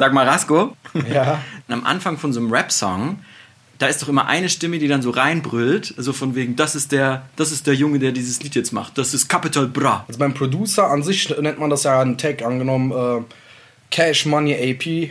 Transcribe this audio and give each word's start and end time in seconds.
Sag 0.00 0.14
mal, 0.14 0.26
Rasko. 0.26 0.74
Ja. 1.12 1.42
Am 1.68 1.84
Anfang 1.84 2.16
von 2.16 2.32
so 2.32 2.40
einem 2.40 2.50
Rap-Song, 2.50 3.18
da 3.76 3.86
ist 3.86 4.00
doch 4.00 4.08
immer 4.08 4.28
eine 4.28 4.48
Stimme, 4.48 4.78
die 4.78 4.88
dann 4.88 5.02
so 5.02 5.10
reinbrüllt, 5.10 5.92
so 5.98 6.14
von 6.14 6.34
wegen, 6.34 6.56
das 6.56 6.74
ist 6.74 6.90
der, 6.90 7.26
das 7.36 7.52
ist 7.52 7.66
der 7.66 7.74
Junge, 7.74 7.98
der 7.98 8.12
dieses 8.12 8.42
Lied 8.42 8.54
jetzt 8.54 8.72
macht. 8.72 8.96
Das 8.96 9.12
ist 9.12 9.28
Capital 9.28 9.66
Bra. 9.66 10.06
Also 10.08 10.18
beim 10.18 10.32
Producer 10.32 10.88
an 10.88 11.02
sich 11.02 11.28
nennt 11.38 11.58
man 11.58 11.68
das 11.68 11.82
ja 11.82 12.00
einen 12.00 12.16
Tag, 12.16 12.40
angenommen 12.40 12.92
äh, 12.92 13.22
Cash 13.90 14.24
Money 14.24 14.54
AP. 14.54 15.10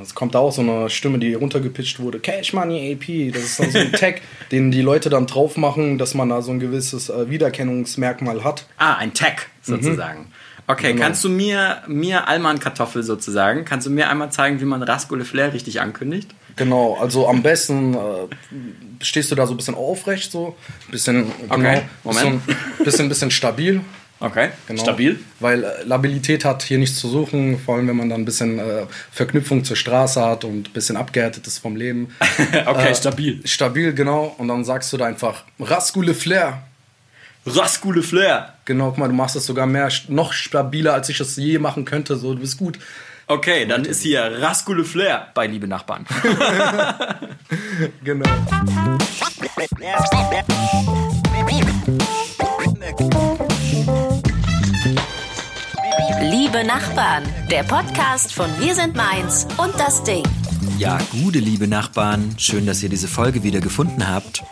Es 0.00 0.14
kommt 0.14 0.34
da 0.34 0.38
auch 0.38 0.52
so 0.52 0.62
eine 0.62 0.88
Stimme, 0.88 1.18
die 1.18 1.34
runtergepitcht 1.34 2.00
wurde. 2.00 2.18
Cash 2.18 2.54
Money 2.54 2.94
AP. 2.94 3.30
Das 3.34 3.42
ist 3.42 3.60
dann 3.60 3.70
so 3.72 3.78
ein 3.78 3.92
Tag, 4.00 4.22
den 4.50 4.70
die 4.70 4.80
Leute 4.80 5.10
dann 5.10 5.26
drauf 5.26 5.58
machen, 5.58 5.98
dass 5.98 6.14
man 6.14 6.30
da 6.30 6.40
so 6.40 6.50
ein 6.50 6.60
gewisses 6.60 7.10
äh, 7.10 7.28
Wiedererkennungsmerkmal 7.28 8.42
hat. 8.42 8.64
Ah, 8.78 8.94
ein 8.94 9.12
Tag 9.12 9.50
sozusagen. 9.60 10.28
Okay, 10.66 10.92
Genau. 10.92 11.02
kannst 11.04 11.22
du 11.24 11.28
mir, 11.28 11.82
mir 11.86 12.26
Alman 12.26 12.58
Kartoffel 12.58 13.02
sozusagen, 13.02 13.64
kannst 13.64 13.86
du 13.86 13.90
mir 13.90 14.08
einmal 14.08 14.32
zeigen, 14.32 14.60
wie 14.60 14.64
man 14.64 14.82
Rasko 14.82 15.14
Le 15.14 15.24
Flair 15.24 15.52
richtig 15.52 15.80
ankündigt? 15.80 16.30
Genau, 16.56 16.96
also 17.00 17.28
am 17.28 17.42
besten 17.42 17.94
äh, 17.94 17.98
stehst 19.02 19.30
du 19.30 19.34
da 19.34 19.46
so 19.46 19.54
ein 19.54 19.56
bisschen 19.56 19.74
aufrecht, 19.74 20.30
so. 20.32 20.56
Bisschen, 20.90 21.26
Okay, 21.48 21.56
genau, 21.60 21.82
Moment. 22.04 22.46
Bisschen, 22.46 22.84
bisschen, 22.84 23.08
bisschen 23.08 23.30
stabil. 23.30 23.80
Okay, 24.20 24.50
Genau. 24.68 24.80
stabil. 24.82 25.18
Weil 25.40 25.64
äh, 25.64 25.82
Labilität 25.84 26.44
hat 26.46 26.62
hier 26.62 26.78
nichts 26.78 26.98
zu 26.98 27.08
suchen, 27.08 27.58
vor 27.58 27.74
allem 27.76 27.88
wenn 27.88 27.96
man 27.96 28.08
dann 28.08 28.22
ein 28.22 28.24
bisschen 28.24 28.58
äh, 28.58 28.86
Verknüpfung 29.10 29.64
zur 29.64 29.76
Straße 29.76 30.24
hat 30.24 30.44
und 30.44 30.68
ein 30.68 30.72
bisschen 30.72 30.96
abgehärtet 30.96 31.46
ist 31.46 31.58
vom 31.58 31.76
Leben. 31.76 32.08
Okay, 32.66 32.90
Äh, 32.90 32.94
stabil. 32.94 33.40
Stabil, 33.46 33.92
genau. 33.92 34.34
Und 34.38 34.48
dann 34.48 34.64
sagst 34.64 34.92
du 34.92 34.96
da 34.96 35.04
einfach 35.06 35.44
Raskule 35.60 36.14
Flair. 36.14 36.62
Rasko 37.46 37.92
Le 37.92 38.02
Flair. 38.02 38.54
Genau, 38.64 38.90
guck 38.90 38.98
mal, 38.98 39.08
du 39.08 39.14
machst 39.14 39.36
das 39.36 39.44
sogar 39.46 39.66
mehr, 39.66 39.90
noch 40.08 40.32
stabiler, 40.32 40.94
als 40.94 41.08
ich 41.08 41.20
es 41.20 41.36
je 41.36 41.58
machen 41.58 41.84
könnte. 41.84 42.16
So, 42.16 42.34
du 42.34 42.40
bist 42.40 42.56
gut. 42.56 42.78
Okay, 43.26 43.66
dann 43.66 43.84
ist 43.84 44.02
hier 44.02 44.40
Rasko 44.40 44.72
Le 44.72 44.84
Flair 44.84 45.28
bei 45.34 45.46
Liebe 45.46 45.68
Nachbarn. 45.68 46.06
Genau. 48.02 48.28
Liebe 56.20 56.64
Nachbarn, 56.64 57.24
der 57.50 57.62
Podcast 57.64 58.32
von 58.32 58.48
Wir 58.58 58.74
sind 58.74 58.94
Mainz 58.96 59.46
und 59.56 59.74
das 59.78 60.02
Ding. 60.04 60.24
Ja, 60.78 60.98
gute 61.12 61.38
liebe 61.38 61.68
Nachbarn, 61.68 62.34
schön, 62.38 62.66
dass 62.66 62.82
ihr 62.82 62.88
diese 62.88 63.08
Folge 63.08 63.42
wieder 63.42 63.60
gefunden 63.60 64.08
habt. 64.08 64.42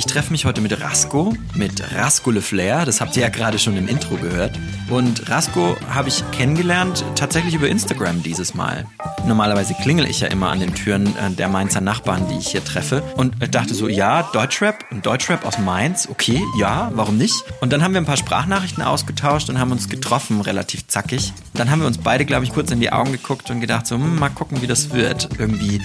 Ich 0.00 0.06
treffe 0.06 0.32
mich 0.32 0.46
heute 0.46 0.62
mit 0.62 0.80
Rasko, 0.80 1.34
mit 1.54 1.94
Rasko 1.94 2.30
Le 2.30 2.40
Flair, 2.40 2.86
das 2.86 3.02
habt 3.02 3.18
ihr 3.18 3.22
ja 3.22 3.28
gerade 3.28 3.58
schon 3.58 3.76
im 3.76 3.86
Intro 3.86 4.16
gehört. 4.16 4.58
Und 4.88 5.28
Rasko 5.28 5.76
habe 5.90 6.08
ich 6.08 6.24
kennengelernt, 6.30 7.04
tatsächlich 7.16 7.52
über 7.52 7.68
Instagram 7.68 8.22
dieses 8.22 8.54
Mal. 8.54 8.86
Normalerweise 9.26 9.74
klingel 9.74 10.08
ich 10.08 10.20
ja 10.20 10.28
immer 10.28 10.48
an 10.48 10.60
den 10.60 10.74
Türen 10.74 11.08
äh, 11.18 11.30
der 11.32 11.50
Mainzer 11.50 11.82
Nachbarn, 11.82 12.26
die 12.30 12.38
ich 12.38 12.48
hier 12.48 12.64
treffe. 12.64 13.02
Und 13.14 13.34
dachte 13.54 13.74
so, 13.74 13.88
ja, 13.88 14.22
Deutschrap, 14.32 14.86
ein 14.90 15.02
Deutschrap 15.02 15.44
aus 15.44 15.58
Mainz, 15.58 16.08
okay, 16.10 16.42
ja, 16.58 16.90
warum 16.94 17.18
nicht? 17.18 17.44
Und 17.60 17.70
dann 17.70 17.84
haben 17.84 17.92
wir 17.92 18.00
ein 18.00 18.06
paar 18.06 18.16
Sprachnachrichten 18.16 18.82
ausgetauscht 18.82 19.50
und 19.50 19.58
haben 19.58 19.70
uns 19.70 19.90
getroffen, 19.90 20.40
relativ 20.40 20.86
zackig. 20.86 21.34
Dann 21.52 21.70
haben 21.70 21.80
wir 21.80 21.86
uns 21.86 21.98
beide, 21.98 22.24
glaube 22.24 22.46
ich, 22.46 22.54
kurz 22.54 22.70
in 22.70 22.80
die 22.80 22.90
Augen 22.90 23.12
geguckt 23.12 23.50
und 23.50 23.60
gedacht 23.60 23.86
so, 23.86 23.96
hm, 23.96 24.18
mal 24.18 24.30
gucken, 24.30 24.62
wie 24.62 24.66
das 24.66 24.94
wird. 24.94 25.28
Irgendwie 25.38 25.82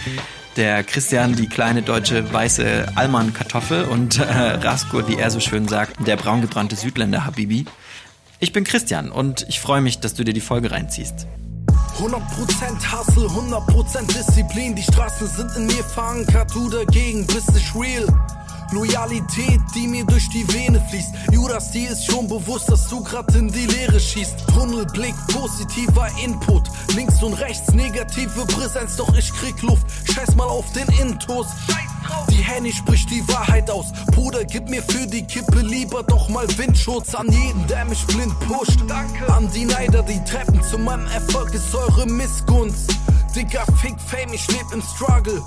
der 0.56 0.84
Christian, 0.84 1.36
die 1.36 1.48
kleine 1.48 1.82
deutsche 1.82 2.32
weiße 2.32 2.88
Allmann-Kartoffel 2.96 3.86
und 3.86 4.20
äh, 4.20 4.24
Rasko, 4.24 5.08
wie 5.08 5.16
er 5.16 5.32
so 5.32 5.40
schön 5.40 5.68
sagt, 5.68 6.08
der 6.08 6.16
braungebrannte 6.16 6.76
Südländer 6.76 7.26
Habibi. 7.26 7.66
Ich 8.40 8.54
bin 8.54 8.64
Christian 8.64 9.12
und 9.12 9.46
ich 9.50 9.60
freue 9.60 9.82
mich, 9.82 10.00
dass 10.00 10.14
du 10.14 10.24
dir 10.24 10.34
die 10.34 10.42
Folge 10.42 10.72
reinziehst. 10.72 11.28
100% 12.00 12.20
Hustle, 12.92 13.28
100% 13.28 14.08
Disziplin. 14.08 14.76
Die 14.76 14.84
Straßen 14.84 15.28
sind 15.28 15.56
in 15.56 15.68
mir 15.68 15.84
verankert, 15.84 16.54
du 16.54 16.70
dagegen 16.70 17.26
bist 17.26 17.54
nicht 17.54 17.74
real. 17.74 18.06
Loyalität, 18.72 19.62
die 19.74 19.88
mir 19.88 20.06
durch 20.06 20.30
die 20.30 20.48
Vene 20.54 20.82
fließt. 20.90 21.14
Judas, 21.32 21.72
dir 21.72 21.92
ist 21.92 22.06
schon 22.06 22.28
bewusst, 22.28 22.70
dass 22.70 22.88
du 22.90 23.04
grad 23.04 23.34
in 23.36 23.52
die 23.52 23.66
Leere 23.66 24.00
schießt. 24.00 24.48
Tunnelblick, 24.48 25.16
positiver 25.32 26.08
Input. 26.24 26.64
Links 26.96 27.22
und 27.24 27.34
rechts 27.34 27.74
negative 27.74 28.46
Präsenz, 28.46 28.96
doch 28.98 29.14
ich 29.16 29.32
krieg 29.34 29.62
Luft. 29.62 29.86
Scheiß 30.12 30.36
mal 30.36 30.48
auf 30.48 30.72
den 30.74 30.88
Intus. 31.00 31.48
Die 32.30 32.44
Henny 32.44 32.72
spricht 32.72 33.10
die 33.10 33.28
Wahrheit 33.28 33.70
aus. 33.70 33.88
Bruder, 34.08 34.46
gib 34.46 34.70
mir 34.70 34.84
für 34.84 35.08
die 35.08 35.26
Kippe 35.26 35.60
lieber 35.60 36.04
doch 36.04 36.30
mal 36.30 36.48
Windschutz 36.58 37.16
an 37.16 37.32
jeden, 37.32 37.66
der 37.68 37.86
mich 37.86 38.06
blind 38.06 38.38
pusht. 38.42 38.80
An 39.28 39.50
die 39.54 39.66
Neider, 39.66 40.04
die 40.04 40.24
Treppen 40.24 40.62
zu 40.64 40.78
meinem 40.78 41.08
Erfolg 41.08 41.54
ist 41.54 41.74
eure 41.74 42.06
Missgunst. 42.06 42.96
Digga, 43.36 43.66
fick 43.82 44.00
Fame, 44.00 44.34
ich 44.34 44.48
leb 44.52 44.66
im 44.72 44.82
Struggle. 44.82 45.42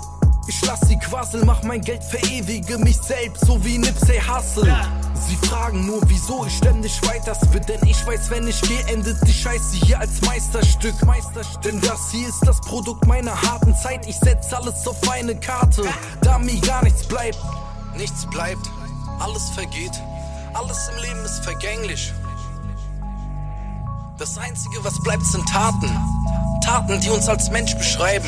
Ich 0.49 0.65
lass 0.65 0.79
sie 0.87 0.97
quasseln, 0.97 1.45
mach 1.45 1.61
mein 1.61 1.79
Geld, 1.79 2.03
verewige 2.03 2.79
mich 2.79 2.97
selbst, 2.97 3.45
so 3.45 3.63
wie 3.63 3.77
Nipsey 3.77 4.19
Hussle. 4.19 4.75
Sie 5.13 5.35
fragen 5.47 5.85
nur, 5.85 6.01
wieso 6.07 6.43
ich 6.43 6.57
ständig 6.57 6.99
weiter 7.07 7.35
spit, 7.35 7.69
denn 7.69 7.79
ich 7.85 8.03
weiß, 8.03 8.31
wenn 8.31 8.47
ich 8.47 8.59
gehe, 8.63 8.83
endet 8.87 9.15
die 9.27 9.31
Scheiße 9.31 9.75
hier 9.85 9.99
als 9.99 10.19
Meisterstück. 10.21 11.05
Meisterstück. 11.05 11.61
Denn 11.61 11.79
das 11.81 12.09
hier 12.09 12.27
ist 12.27 12.41
das 12.47 12.59
Produkt 12.61 13.05
meiner 13.05 13.39
harten 13.39 13.75
Zeit, 13.75 14.07
ich 14.07 14.15
setz 14.15 14.51
alles 14.51 14.87
auf 14.87 15.07
eine 15.07 15.35
Karte, 15.35 15.83
da 16.21 16.39
mir 16.39 16.59
gar 16.61 16.83
nichts 16.83 17.03
bleibt. 17.03 17.37
Nichts 17.95 18.25
bleibt, 18.25 18.71
alles 19.19 19.51
vergeht, 19.51 20.01
alles 20.55 20.89
im 20.89 21.03
Leben 21.03 21.25
ist 21.25 21.43
vergänglich. 21.43 22.11
Das 24.17 24.35
Einzige, 24.39 24.83
was 24.83 24.99
bleibt, 25.03 25.25
sind 25.27 25.47
Taten. 25.47 25.95
Taten, 26.65 26.99
die 27.01 27.11
uns 27.11 27.29
als 27.29 27.51
Mensch 27.51 27.75
beschreiben. 27.77 28.25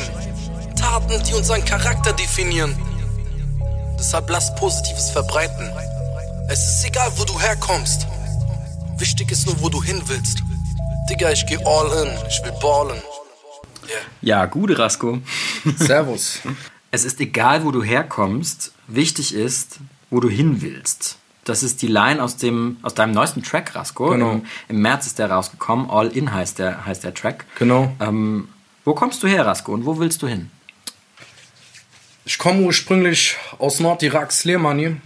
Taten, 0.82 1.22
die 1.22 1.34
unseren 1.34 1.64
Charakter 1.64 2.12
definieren. 2.12 2.76
Deshalb 3.98 4.28
lass 4.28 4.54
Positives 4.56 5.10
verbreiten. 5.10 5.70
Es 6.48 6.68
ist 6.68 6.84
egal, 6.84 7.10
wo 7.16 7.24
du 7.24 7.38
herkommst. 7.40 8.06
Wichtig 8.98 9.30
ist 9.30 9.46
nur, 9.46 9.60
wo 9.62 9.68
du 9.68 9.82
hin 9.82 10.02
willst. 10.06 10.42
Digga, 11.08 11.30
ich 11.30 11.46
geh 11.46 11.58
all 11.64 11.86
in. 12.02 12.10
Ich 12.28 12.42
will 12.44 12.52
ballen. 12.60 13.00
Yeah. 13.88 14.00
Ja, 14.20 14.46
gute 14.46 14.78
Rasko. 14.78 15.18
Servus. 15.76 16.40
Es 16.90 17.04
ist 17.04 17.20
egal, 17.20 17.64
wo 17.64 17.70
du 17.70 17.82
herkommst, 17.82 18.72
wichtig 18.86 19.34
ist, 19.34 19.78
wo 20.10 20.20
du 20.20 20.28
hin 20.28 20.62
willst. 20.62 21.16
Das 21.44 21.62
ist 21.62 21.82
die 21.82 21.88
Line 21.88 22.22
aus, 22.22 22.36
dem, 22.36 22.76
aus 22.82 22.94
deinem 22.94 23.12
neuesten 23.12 23.42
Track, 23.42 23.74
Rasko. 23.74 24.10
Genau. 24.10 24.32
Im, 24.32 24.46
Im 24.68 24.82
März 24.82 25.06
ist 25.06 25.18
der 25.18 25.30
rausgekommen. 25.30 25.90
All 25.90 26.08
In 26.08 26.32
heißt 26.32 26.58
der, 26.58 26.86
heißt 26.86 27.02
der 27.02 27.14
Track. 27.14 27.46
Genau. 27.58 27.92
Ähm, 28.00 28.48
wo 28.84 28.94
kommst 28.94 29.22
du 29.22 29.28
her, 29.28 29.46
Rasko, 29.46 29.72
und 29.72 29.86
wo 29.86 29.98
willst 29.98 30.22
du 30.22 30.26
hin? 30.26 30.50
Komme 32.42 32.62
ursprünglich 32.62 33.36
aus 33.60 33.78
Nordirak, 33.78 34.32
Slemani. 34.32 34.96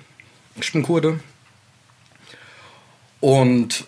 Ich 0.59 0.73
bin 0.73 0.83
Kurde. 0.83 1.21
Und 3.21 3.85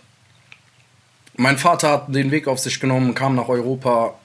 mein 1.34 1.56
Vater 1.56 1.91
hat 1.92 2.14
den 2.14 2.31
Weg 2.31 2.47
auf 2.47 2.58
sich 2.58 2.78
genommen, 2.78 3.14
kam 3.14 3.37
nach 3.37 3.48
Europa, 3.48 4.16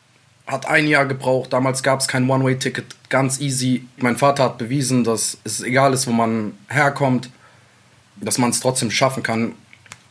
hat 0.46 0.66
ein 0.66 0.88
Jahr 0.88 1.06
gebraucht. 1.06 1.54
Damals 1.54 1.84
gab 1.84 2.02
es 2.02 2.10
kein 2.10 2.30
One-Way-Ticket, 2.30 2.98
ganz 3.08 3.40
easy. 3.40 3.86
Mein 3.96 4.18
Vater 4.18 4.44
hat 4.44 4.58
bewiesen, 4.58 5.06
dass 5.06 5.38
es 5.46 5.62
egal 5.62 5.94
ist, 5.94 6.06
wo 6.06 6.12
man 6.12 6.58
herkommt, 6.68 7.30
dass 8.18 8.38
man 8.40 8.50
es 8.50 8.60
trotzdem 8.60 8.92
schaffen 8.92 9.24
kann. 9.24 9.54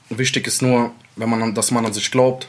Wichtig 0.08 0.46
ist 0.46 0.62
nur, 0.62 0.90
wenn 1.16 1.28
man, 1.28 1.42
an- 1.42 1.54
dass 1.54 1.70
man 1.70 1.84
an 1.84 1.92
sich 1.92 2.10
glaubt. 2.10 2.48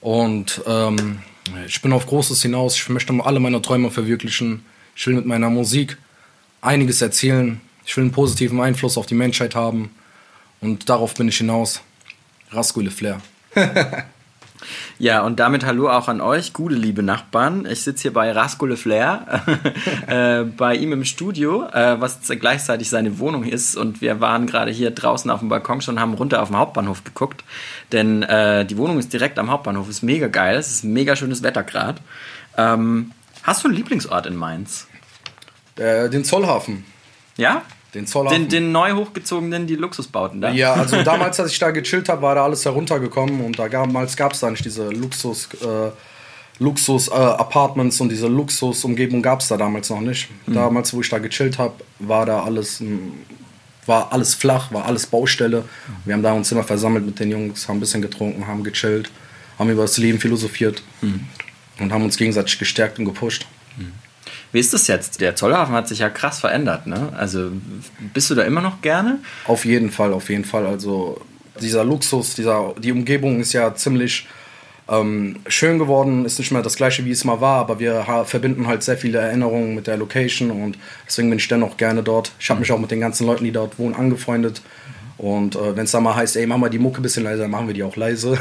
Und 0.00 0.62
ähm, 0.66 1.20
ich 1.66 1.82
bin 1.82 1.92
auf 1.92 2.06
Großes 2.06 2.40
hinaus. 2.40 2.76
Ich 2.76 2.88
möchte 2.88 3.12
alle 3.22 3.40
meine 3.40 3.60
Träume 3.60 3.90
verwirklichen. 3.90 4.64
Ich 4.98 5.06
will 5.06 5.14
mit 5.14 5.26
meiner 5.26 5.48
Musik 5.48 5.96
einiges 6.60 7.00
erzählen. 7.00 7.60
Ich 7.86 7.96
will 7.96 8.02
einen 8.02 8.10
positiven 8.10 8.60
Einfluss 8.60 8.98
auf 8.98 9.06
die 9.06 9.14
Menschheit 9.14 9.54
haben. 9.54 9.92
Und 10.60 10.88
darauf 10.88 11.14
bin 11.14 11.28
ich 11.28 11.36
hinaus. 11.36 11.82
Raskule 12.50 12.90
Flair. 12.90 13.20
Ja, 14.98 15.22
und 15.22 15.38
damit 15.38 15.64
hallo 15.64 15.88
auch 15.88 16.08
an 16.08 16.20
euch, 16.20 16.52
gute 16.52 16.74
liebe 16.74 17.04
Nachbarn. 17.04 17.64
Ich 17.64 17.82
sitze 17.82 18.02
hier 18.02 18.12
bei 18.12 18.32
Rasko 18.32 18.66
Le 18.66 18.76
Flair, 18.76 19.44
äh, 20.08 20.42
bei 20.42 20.74
ihm 20.74 20.92
im 20.92 21.04
Studio, 21.04 21.68
äh, 21.68 22.00
was 22.00 22.18
gleichzeitig 22.26 22.90
seine 22.90 23.20
Wohnung 23.20 23.44
ist. 23.44 23.76
Und 23.76 24.00
wir 24.00 24.20
waren 24.20 24.48
gerade 24.48 24.72
hier 24.72 24.90
draußen 24.90 25.30
auf 25.30 25.38
dem 25.38 25.48
Balkon 25.48 25.80
schon, 25.80 26.00
haben 26.00 26.14
runter 26.14 26.42
auf 26.42 26.48
den 26.48 26.56
Hauptbahnhof 26.56 27.04
geguckt. 27.04 27.44
Denn 27.92 28.24
äh, 28.24 28.66
die 28.66 28.76
Wohnung 28.76 28.98
ist 28.98 29.12
direkt 29.12 29.38
am 29.38 29.48
Hauptbahnhof, 29.48 29.88
ist 29.88 30.02
mega 30.02 30.26
geil, 30.26 30.56
es 30.56 30.68
ist 30.72 30.82
mega 30.82 31.14
schönes 31.14 31.44
Wetter 31.44 31.62
gerade. 31.62 32.00
Ähm, 32.56 33.12
hast 33.48 33.64
du 33.64 33.68
einen 33.68 33.76
Lieblingsort 33.76 34.26
in 34.26 34.36
Mainz? 34.36 34.86
Äh, 35.76 36.08
den 36.08 36.24
Zollhafen. 36.24 36.84
Ja? 37.36 37.62
Den 37.94 38.06
Zollhafen. 38.06 38.42
Den, 38.42 38.48
den 38.48 38.72
neu 38.72 38.92
hochgezogenen, 38.92 39.66
die 39.66 39.76
Luxusbauten 39.76 40.40
da? 40.40 40.50
Ja, 40.50 40.74
also 40.74 41.02
damals, 41.04 41.40
als 41.40 41.52
ich 41.52 41.58
da 41.58 41.70
gechillt 41.70 42.08
habe, 42.08 42.22
war 42.22 42.34
da 42.34 42.44
alles 42.44 42.64
heruntergekommen 42.64 43.44
und 43.44 43.58
da 43.58 43.68
damals 43.68 44.16
gab 44.16 44.32
es 44.32 44.40
da 44.40 44.50
nicht 44.50 44.64
diese 44.64 44.90
Luxus, 44.90 45.48
äh, 45.62 45.90
Luxus 46.58 47.08
äh, 47.08 47.12
und 47.12 48.08
diese 48.10 48.26
Luxusumgebung 48.26 49.22
gab 49.22 49.40
es 49.40 49.48
da 49.48 49.56
damals 49.56 49.90
noch 49.90 50.00
nicht. 50.00 50.28
Damals, 50.46 50.92
wo 50.92 51.00
ich 51.00 51.08
da 51.08 51.18
gechillt 51.18 51.56
habe, 51.56 51.74
war 52.00 52.26
da 52.26 52.42
alles, 52.42 52.80
mm, 52.80 53.12
war 53.86 54.12
alles 54.12 54.34
flach, 54.34 54.72
war 54.72 54.84
alles 54.84 55.06
Baustelle. 55.06 55.64
Wir 56.04 56.14
haben 56.14 56.22
da 56.22 56.32
uns 56.32 56.50
immer 56.50 56.64
versammelt 56.64 57.06
mit 57.06 57.20
den 57.20 57.30
Jungs, 57.30 57.68
haben 57.68 57.76
ein 57.76 57.80
bisschen 57.80 58.02
getrunken, 58.02 58.46
haben 58.46 58.64
gechillt, 58.64 59.08
haben 59.58 59.70
über 59.70 59.82
das 59.82 59.96
Leben 59.98 60.18
philosophiert. 60.18 60.82
Und 61.80 61.92
haben 61.92 62.04
uns 62.04 62.16
gegenseitig 62.16 62.58
gestärkt 62.58 62.98
und 62.98 63.04
gepusht. 63.04 63.46
Wie 64.52 64.60
ist 64.60 64.72
das 64.72 64.86
jetzt? 64.86 65.20
Der 65.20 65.36
Zollhafen 65.36 65.74
hat 65.74 65.88
sich 65.88 65.98
ja 65.98 66.08
krass 66.08 66.40
verändert, 66.40 66.86
ne? 66.86 67.12
Also 67.16 67.50
bist 68.14 68.30
du 68.30 68.34
da 68.34 68.42
immer 68.44 68.62
noch 68.62 68.80
gerne? 68.80 69.18
Auf 69.46 69.64
jeden 69.64 69.90
Fall, 69.90 70.12
auf 70.12 70.30
jeden 70.30 70.44
Fall. 70.44 70.66
Also 70.66 71.20
dieser 71.60 71.84
Luxus, 71.84 72.34
dieser, 72.34 72.74
die 72.78 72.92
Umgebung 72.92 73.40
ist 73.40 73.52
ja 73.52 73.74
ziemlich 73.74 74.26
ähm, 74.88 75.36
schön 75.48 75.78
geworden, 75.78 76.24
ist 76.24 76.38
nicht 76.38 76.50
mehr 76.50 76.62
das 76.62 76.76
gleiche, 76.76 77.04
wie 77.04 77.10
es 77.10 77.24
mal 77.24 77.42
war, 77.42 77.60
aber 77.60 77.78
wir 77.78 78.06
verbinden 78.24 78.66
halt 78.66 78.82
sehr 78.82 78.96
viele 78.96 79.18
Erinnerungen 79.18 79.74
mit 79.74 79.86
der 79.86 79.98
Location 79.98 80.50
und 80.50 80.78
deswegen 81.06 81.28
bin 81.28 81.38
ich 81.38 81.48
dennoch 81.48 81.76
gerne 81.76 82.02
dort. 82.02 82.32
Ich 82.40 82.48
habe 82.48 82.60
mich 82.60 82.72
auch 82.72 82.78
mit 82.78 82.90
den 82.90 83.00
ganzen 83.00 83.26
Leuten, 83.26 83.44
die 83.44 83.52
dort 83.52 83.78
wohnen, 83.78 83.94
angefreundet. 83.94 84.62
Und 85.18 85.56
äh, 85.56 85.76
wenn 85.76 85.84
es 85.84 85.90
dann 85.90 86.04
mal 86.04 86.14
heißt, 86.14 86.36
ey, 86.36 86.46
mach 86.46 86.56
mal 86.56 86.70
die 86.70 86.78
Mucke 86.78 87.00
ein 87.00 87.02
bisschen 87.02 87.24
leiser, 87.24 87.42
dann 87.42 87.50
machen 87.50 87.66
wir 87.66 87.74
die 87.74 87.82
auch 87.82 87.96
leise. 87.96 88.38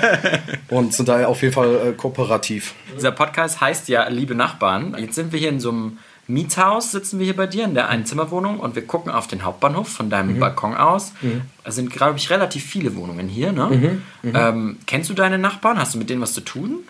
und 0.68 0.94
sind 0.94 1.08
da 1.08 1.26
auf 1.26 1.42
jeden 1.42 1.52
Fall 1.52 1.88
äh, 1.88 1.92
kooperativ. 1.92 2.74
Dieser 2.96 3.12
Podcast 3.12 3.60
heißt 3.60 3.88
ja 3.88 4.08
Liebe 4.08 4.34
Nachbarn. 4.34 4.96
Jetzt 4.98 5.14
sind 5.14 5.32
wir 5.32 5.38
hier 5.38 5.50
in 5.50 5.60
so 5.60 5.70
einem 5.70 5.98
Mietshaus, 6.26 6.90
sitzen 6.90 7.18
wir 7.18 7.26
hier 7.26 7.36
bei 7.36 7.46
dir 7.46 7.64
in 7.64 7.74
der 7.74 7.88
Einzimmerwohnung 7.88 8.58
und 8.58 8.74
wir 8.74 8.86
gucken 8.86 9.12
auf 9.12 9.28
den 9.28 9.44
Hauptbahnhof 9.44 9.88
von 9.88 10.10
deinem 10.10 10.36
mhm. 10.36 10.40
Balkon 10.40 10.74
aus. 10.74 11.12
Mhm. 11.20 11.42
Es 11.64 11.76
sind, 11.76 11.90
glaube 11.90 12.18
ich, 12.18 12.30
relativ 12.30 12.64
viele 12.64 12.96
Wohnungen 12.96 13.28
hier. 13.28 13.52
Ne? 13.52 13.66
Mhm. 13.66 14.30
mhm. 14.30 14.36
Ähm, 14.36 14.76
kennst 14.86 15.10
du 15.10 15.14
deine 15.14 15.38
Nachbarn? 15.38 15.78
Hast 15.78 15.94
du 15.94 15.98
mit 15.98 16.08
denen 16.08 16.22
was 16.22 16.32
zu 16.32 16.40
tun? 16.40 16.80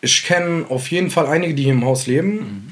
Ich 0.00 0.24
kenne 0.24 0.66
auf 0.68 0.90
jeden 0.90 1.10
Fall 1.10 1.26
einige, 1.26 1.54
die 1.54 1.62
hier 1.62 1.72
im 1.72 1.84
Haus 1.84 2.08
leben. 2.08 2.71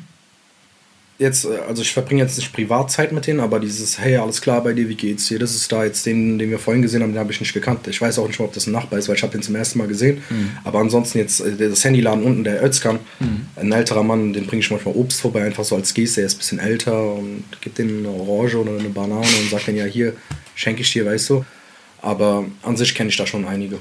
Jetzt, 1.21 1.45
äh, 1.45 1.59
also 1.69 1.83
ich 1.83 1.93
verbringe 1.93 2.23
jetzt 2.23 2.39
nicht 2.39 2.51
Privatzeit 2.51 3.13
mit 3.13 3.27
denen, 3.27 3.41
aber 3.41 3.61
dieses, 3.61 3.99
hey, 3.99 4.17
alles 4.17 4.41
klar 4.41 4.65
bei 4.65 4.73
dir, 4.73 4.89
wie 4.89 4.95
geht's 4.95 5.29
dir? 5.29 5.39
Das 5.39 5.55
ist 5.55 5.71
da 5.71 5.85
jetzt 5.85 6.07
den, 6.07 6.39
den 6.39 6.51
wir 6.51 6.59
vorhin 6.59 6.81
gesehen 6.81 7.03
haben, 7.03 7.13
den 7.13 7.19
habe 7.19 7.31
ich 7.31 7.41
nicht 7.41 7.53
gekannt. 7.53 7.87
Ich 7.89 8.01
weiß 8.01 8.19
auch 8.19 8.27
nicht, 8.27 8.41
ob 8.41 8.55
das 8.55 8.67
ein 8.67 8.73
Nachbar 8.73 8.99
ist, 8.99 9.09
weil 9.09 9.17
ich 9.17 9.23
habe 9.23 9.33
den 9.33 9.43
zum 9.43 9.55
ersten 9.55 9.79
Mal 9.79 9.87
gesehen. 9.87 10.23
Mhm. 10.31 10.53
Aber 10.65 10.79
ansonsten 10.79 11.19
jetzt, 11.19 11.41
äh, 11.41 11.57
das 11.69 11.85
Handyladen 11.85 12.25
unten, 12.25 12.45
der 12.45 12.65
Özkan, 12.65 13.01
mhm. 13.19 13.47
ein 13.57 13.71
älterer 13.71 14.03
Mann, 14.03 14.33
den 14.33 14.47
bringe 14.47 14.61
ich 14.61 14.71
manchmal 14.71 14.95
Obst 14.95 15.21
vorbei, 15.21 15.45
einfach 15.45 15.65
so 15.65 15.77
als 15.77 15.93
Geste, 15.93 16.23
er 16.23 16.27
ist 16.27 16.37
ein 16.37 16.39
bisschen 16.39 16.59
älter 16.59 17.13
und 17.13 17.45
gibt 17.61 17.77
dem 17.77 17.99
eine 17.99 18.09
Orange 18.09 18.57
oder 18.57 18.79
eine 18.79 18.89
Banane 18.89 19.21
und 19.21 19.51
sagt 19.51 19.69
dann, 19.69 19.77
ja, 19.77 19.85
hier 19.85 20.15
schenke 20.55 20.81
ich 20.81 20.91
dir, 20.91 21.05
weißt 21.05 21.29
du. 21.29 21.45
Aber 22.01 22.47
an 22.63 22.79
sich 22.79 22.95
kenne 22.95 23.11
ich 23.11 23.19
da 23.19 23.27
schon 23.27 23.45
einige. 23.45 23.79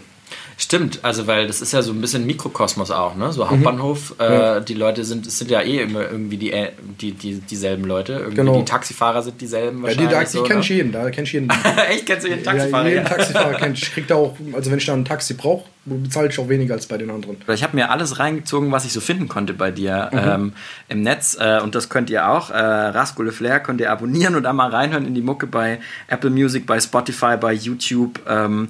Stimmt, 0.62 1.00
also 1.04 1.26
weil 1.26 1.48
das 1.48 1.62
ist 1.62 1.72
ja 1.72 1.82
so 1.82 1.94
ein 1.94 2.02
bisschen 2.02 2.26
Mikrokosmos 2.26 2.92
auch, 2.92 3.16
ne? 3.16 3.32
So 3.32 3.50
Hauptbahnhof, 3.50 4.16
mhm. 4.20 4.26
äh, 4.26 4.34
ja. 4.34 4.60
die 4.60 4.74
Leute 4.74 5.06
sind, 5.06 5.26
es 5.26 5.40
sind 5.40 5.50
ja 5.50 5.62
eh 5.62 5.80
immer 5.80 6.02
irgendwie 6.02 6.36
die, 6.36 6.52
äh, 6.52 6.74
die, 7.00 7.14
die, 7.14 7.36
dieselben 7.36 7.86
Leute. 7.86 8.12
Irgendwie 8.12 8.36
genau. 8.36 8.58
die 8.58 8.66
Taxifahrer 8.66 9.22
sind 9.22 9.40
dieselben 9.40 9.82
wahrscheinlich. 9.82 10.12
Ja, 10.12 10.20
die, 10.20 10.26
die 10.26 10.32
so, 10.32 10.44
kenne 10.44 10.60
ich 10.60 10.68
jeden, 10.68 10.92
da 10.92 11.10
kenne 11.12 11.26
ich 11.26 11.32
jeden. 11.32 11.50
Echt, 11.90 12.06
kennst 12.06 12.26
du 12.26 12.30
jeden 12.30 12.44
Taxifahrer? 12.44 12.90
Ja, 12.90 12.96
jeden 12.96 13.06
Taxifahrer 13.06 13.54
kenne 13.54 13.74
ich. 13.76 13.84
Ich 13.84 13.94
krieg 13.94 14.08
da 14.08 14.16
auch, 14.16 14.36
also 14.52 14.70
wenn 14.70 14.80
ich 14.80 14.86
da 14.86 14.94
ein 14.94 15.06
Taxi 15.06 15.36
brauche, 15.36 15.64
bezahle 15.86 16.28
ich 16.28 16.38
auch 16.38 16.50
weniger 16.50 16.74
als 16.74 16.88
bei 16.88 16.98
den 16.98 17.10
anderen. 17.10 17.38
Ich 17.48 17.64
habe 17.64 17.78
mir 17.78 17.90
alles 17.90 18.20
reingezogen, 18.20 18.74
was 18.74 18.84
ich 18.84 18.92
so 18.92 19.00
finden 19.00 19.30
konnte 19.30 19.54
bei 19.54 19.72
dir 19.72 20.10
mhm. 20.12 20.20
ähm, 20.20 20.54
im 20.90 21.02
Netz. 21.04 21.38
Äh, 21.40 21.62
und 21.62 21.74
das 21.74 21.88
könnt 21.88 22.10
ihr 22.10 22.30
auch. 22.30 22.50
Äh, 22.50 22.58
Rasco 22.58 23.24
Le 23.24 23.32
Flair 23.32 23.62
könnt 23.62 23.80
ihr 23.80 23.92
abonnieren 23.92 24.36
und 24.36 24.44
da 24.44 24.52
mal 24.52 24.70
reinhören 24.70 25.06
in 25.06 25.16
die 25.16 25.22
Mucke 25.22 25.48
bei 25.48 25.80
Apple 26.08 26.30
Music, 26.30 26.66
bei 26.66 26.82
Spotify, 26.82 27.38
bei 27.40 27.54
YouTube. 27.54 28.20
Ähm, 28.28 28.68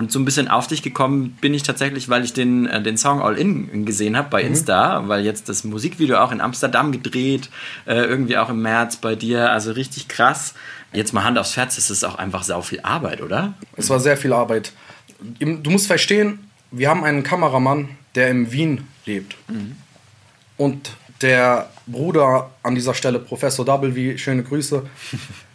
und 0.00 0.10
so 0.10 0.18
ein 0.18 0.24
bisschen 0.24 0.48
auf 0.48 0.66
dich 0.66 0.82
gekommen 0.82 1.36
bin 1.42 1.52
ich 1.52 1.62
tatsächlich, 1.62 2.08
weil 2.08 2.24
ich 2.24 2.32
den, 2.32 2.66
äh, 2.66 2.82
den 2.82 2.96
Song 2.96 3.20
All 3.20 3.36
In 3.36 3.84
gesehen 3.84 4.16
habe 4.16 4.30
bei 4.30 4.42
mhm. 4.42 4.48
Insta, 4.48 5.06
weil 5.08 5.26
jetzt 5.26 5.50
das 5.50 5.62
Musikvideo 5.62 6.16
auch 6.16 6.32
in 6.32 6.40
Amsterdam 6.40 6.90
gedreht, 6.90 7.50
äh, 7.84 7.96
irgendwie 7.96 8.38
auch 8.38 8.48
im 8.48 8.62
März 8.62 8.96
bei 8.96 9.14
dir, 9.14 9.52
also 9.52 9.72
richtig 9.72 10.08
krass. 10.08 10.54
Jetzt 10.94 11.12
mal 11.12 11.22
Hand 11.22 11.36
aufs 11.36 11.54
Herz, 11.54 11.76
ist 11.76 11.90
es 11.90 12.02
auch 12.02 12.14
einfach 12.14 12.44
sau 12.44 12.62
viel 12.62 12.80
Arbeit, 12.80 13.20
oder? 13.20 13.52
Es 13.76 13.90
war 13.90 14.00
sehr 14.00 14.16
viel 14.16 14.32
Arbeit. 14.32 14.72
Du 15.38 15.70
musst 15.70 15.86
verstehen, 15.86 16.38
wir 16.70 16.88
haben 16.88 17.04
einen 17.04 17.22
Kameramann, 17.22 17.90
der 18.14 18.30
in 18.30 18.50
Wien 18.52 18.88
lebt. 19.04 19.36
Mhm. 19.48 19.76
Und 20.56 20.92
der 21.20 21.68
Bruder 21.86 22.50
an 22.62 22.74
dieser 22.74 22.94
Stelle, 22.94 23.18
Professor 23.18 23.66
W, 23.66 24.16
schöne 24.16 24.44
Grüße, 24.44 24.82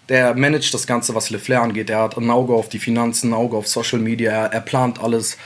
der 0.09 0.35
managt 0.35 0.73
das 0.73 0.87
Ganze, 0.87 1.15
was 1.15 1.29
LeFlair 1.29 1.61
angeht. 1.61 1.89
Er 1.89 2.01
hat 2.01 2.17
ein 2.17 2.29
Auge 2.29 2.53
auf 2.53 2.69
die 2.69 2.79
Finanzen, 2.79 3.31
ein 3.31 3.33
Auge 3.33 3.57
auf 3.57 3.67
Social 3.67 3.99
Media, 3.99 4.31
er, 4.31 4.53
er 4.53 4.61
plant 4.61 4.99
alles. 4.99 5.37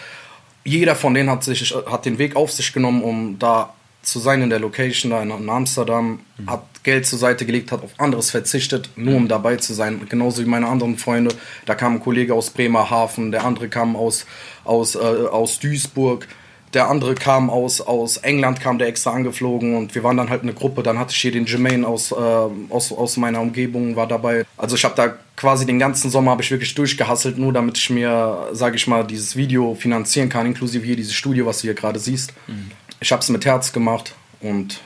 Jeder 0.64 0.96
von 0.96 1.14
denen 1.14 1.30
hat, 1.30 1.44
sich, 1.44 1.74
hat 1.86 2.06
den 2.06 2.18
Weg 2.18 2.36
auf 2.36 2.52
sich 2.52 2.74
genommen, 2.74 3.02
um 3.02 3.40
da 3.40 3.74
zu 4.02 4.20
sein 4.20 4.42
in 4.42 4.50
der 4.50 4.60
Location, 4.60 5.12
da 5.12 5.22
in 5.22 5.50
Amsterdam, 5.50 6.20
mhm. 6.38 6.50
hat 6.50 6.64
Geld 6.84 7.06
zur 7.06 7.20
Seite 7.20 7.46
gelegt, 7.46 7.72
hat 7.72 7.84
auf 7.84 7.92
anderes 7.98 8.32
verzichtet, 8.32 8.90
nur 8.96 9.16
um 9.16 9.28
dabei 9.28 9.58
zu 9.58 9.74
sein. 9.74 10.08
Genauso 10.08 10.42
wie 10.42 10.48
meine 10.48 10.68
anderen 10.68 10.98
Freunde. 10.98 11.36
Da 11.66 11.76
kam 11.76 11.96
ein 11.96 12.00
Kollege 12.00 12.34
aus 12.34 12.50
Bremerhaven, 12.50 13.32
der 13.32 13.44
andere 13.46 13.68
kam 13.68 13.96
aus, 13.96 14.26
aus, 14.64 14.96
äh, 14.96 15.00
aus 15.00 15.60
Duisburg 15.60 16.28
der 16.74 16.88
andere 16.88 17.16
kam 17.16 17.50
aus, 17.50 17.82
aus 17.82 18.18
England, 18.18 18.60
kam 18.60 18.78
der 18.78 18.88
extra 18.88 19.12
angeflogen 19.12 19.76
und 19.76 19.96
wir 19.96 20.04
waren 20.04 20.18
dann 20.18 20.30
halt 20.30 20.44
eine 20.44 20.54
Gruppe. 20.54 20.84
Dann 20.84 21.00
hatte 21.00 21.14
ich 21.14 21.18
hier 21.20 21.32
den 21.32 21.46
Jermaine 21.46 21.88
aus, 21.88 22.12
äh, 22.12 22.16
aus, 22.16 22.92
aus 22.92 23.18
meiner 23.18 23.42
Umgebung, 23.42 23.96
war 23.96 24.08
dabei. 24.08 24.46
Also 24.56 24.76
ich 24.76 24.86
habe 24.86 24.96
da 24.96 25.16
quasi 25.36 25.66
den 25.66 25.80
ganzen 25.80 26.12
Sommer 26.12 26.32
habe 26.32 26.44
ich 26.44 26.52
wirklich 26.52 26.76
durchgehasselt, 26.76 27.38
nur 27.38 27.54
damit 27.54 27.78
ich 27.78 27.90
mir, 27.90 28.50
sage 28.52 28.76
ich 28.76 28.86
mal, 28.88 29.06
dieses 29.06 29.36
Video 29.36 29.74
finanzieren 29.74 30.30
kann, 30.30 30.46
inklusive 30.46 30.86
hier 30.86 30.96
dieses 30.96 31.14
Studio, 31.14 31.46
was 31.46 31.60
du 31.60 31.64
hier 31.64 31.74
gerade 31.74 32.00
siehst. 32.00 32.34
Mhm. 32.48 32.72
Ich 33.00 33.12
habe 33.12 33.22
es 33.22 33.30
mit 33.30 33.46
Herz 33.46 33.72
gemacht 33.72 34.14
und 34.42 34.82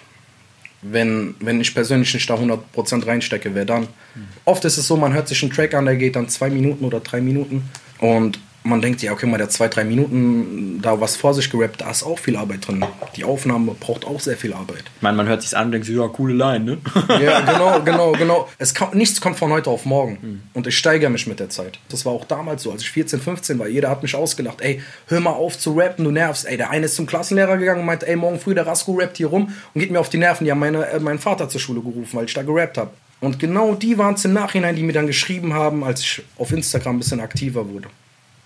wenn, 0.82 1.36
wenn 1.40 1.60
ich 1.60 1.74
persönlich 1.74 2.14
nicht 2.14 2.30
da 2.30 2.36
100% 2.36 3.06
reinstecke, 3.06 3.56
wer 3.56 3.66
dann? 3.66 3.84
Mhm. 3.84 4.28
Oft 4.46 4.64
ist 4.66 4.78
es 4.78 4.88
so, 4.88 4.96
man 4.96 5.14
hört 5.14 5.28
sich 5.28 5.42
einen 5.42 5.52
Track 5.52 5.74
an, 5.74 5.86
der 5.86 5.96
geht 5.96 6.16
dann 6.16 6.30
zwei 6.30 6.50
Minuten 6.50 6.86
oder 6.86 7.00
drei 7.00 7.20
Minuten 7.20 7.70
und 8.00 8.40
man 8.64 8.82
denkt, 8.82 9.02
ja, 9.02 9.12
okay, 9.12 9.26
mal 9.26 9.38
der 9.38 9.50
zwei, 9.50 9.68
drei 9.68 9.84
Minuten 9.84 10.82
da 10.82 11.00
was 11.00 11.16
vor 11.16 11.34
sich 11.34 11.50
gerappt, 11.50 11.82
da 11.82 11.92
ist 11.92 12.04
auch 12.04 12.18
viel 12.18 12.36
Arbeit 12.36 12.68
drin. 12.68 12.86
Die 13.16 13.24
Aufnahme 13.24 13.76
braucht 13.80 14.06
auch 14.06 14.20
sehr 14.20 14.38
viel 14.38 14.54
Arbeit. 14.54 14.84
Ich 14.96 15.02
meine, 15.02 15.18
man 15.18 15.28
hört 15.28 15.42
sich 15.42 15.56
an 15.56 15.68
und 15.68 15.72
denkt, 15.74 15.88
ja, 15.88 16.08
coole 16.08 16.34
Line, 16.34 16.66
ne? 16.66 16.78
ja, 17.22 17.40
genau, 17.52 17.82
genau, 17.82 18.12
genau. 18.14 18.50
Es 18.58 18.74
kann, 18.74 18.90
nichts 18.98 19.20
kommt 19.20 19.38
von 19.38 19.52
heute 19.52 19.70
auf 19.70 19.86
morgen. 19.86 20.18
Mhm. 20.22 20.42
Und 20.54 20.68
ich 20.68 20.78
steigere 20.78 21.10
mich 21.10 21.28
mit 21.28 21.40
der 21.40 21.50
Zeit. 21.50 21.80
Das 21.90 22.06
war 22.06 22.14
auch 22.14 22.26
damals 22.26 22.64
so, 22.64 22.72
als 22.72 22.82
ich 22.82 22.92
14, 22.92 23.20
15 23.20 23.60
war. 23.60 23.68
Jeder 23.68 23.90
hat 23.90 24.02
mich 24.02 24.16
ausgelacht. 24.16 24.62
Ey, 24.62 24.82
hör 25.08 25.20
mal 25.20 25.32
auf 25.32 25.58
zu 25.58 25.74
rappen, 25.74 26.06
du 26.06 26.12
nervst. 26.12 26.46
Ey, 26.46 26.58
der 26.58 26.70
eine 26.70 26.86
ist 26.86 26.96
zum 26.96 27.06
Klassenlehrer 27.06 27.58
gegangen 27.58 27.82
und 27.82 27.86
meinte, 27.86 28.08
ey, 28.08 28.16
morgen 28.16 28.40
früh 28.40 28.54
der 28.54 28.66
Rasko 28.66 28.94
rappt 28.94 29.18
hier 29.18 29.28
rum 29.28 29.54
und 29.74 29.82
geht 29.82 29.92
mir 29.92 30.00
auf 30.00 30.10
die 30.10 30.18
Nerven. 30.18 30.46
Die 30.46 30.52
haben 30.52 30.60
meine, 30.60 30.86
äh, 30.88 31.00
meinen 31.00 31.20
Vater 31.20 31.50
zur 31.50 31.60
Schule 31.60 31.82
gerufen, 31.82 32.10
weil 32.14 32.26
ich 32.26 32.34
da 32.34 32.44
gerappt 32.44 32.78
habe. 32.78 32.92
Und 33.20 33.40
genau 33.40 33.74
die 33.74 33.98
waren 33.98 34.16
es 34.16 34.26
im 34.26 34.34
Nachhinein, 34.34 34.76
die 34.76 34.84
mir 34.84 34.92
dann 34.92 35.08
geschrieben 35.08 35.54
haben, 35.54 35.84
als 35.84 36.02
ich 36.02 36.24
auf 36.38 36.52
Instagram 36.52 36.98
ein 36.98 37.00
bisschen 37.00 37.22
aktiver 37.22 37.70
wurde. 37.70 37.88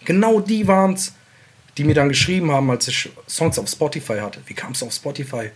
Genau 0.07 0.39
die 0.39 0.65
waren 0.69 0.93
es, 0.93 1.11
die 1.77 1.83
mir 1.83 1.93
dann 1.93 2.07
geschrieben 2.07 2.49
haben, 2.49 2.71
als 2.71 2.87
ich 2.87 3.09
Songs 3.27 3.59
auf 3.59 3.67
Spotify 3.67 4.19
hatte. 4.19 4.39
Wie 4.45 4.53
kam 4.53 4.71
es 4.71 4.81
auf 4.81 4.93
Spotify? 4.93 5.49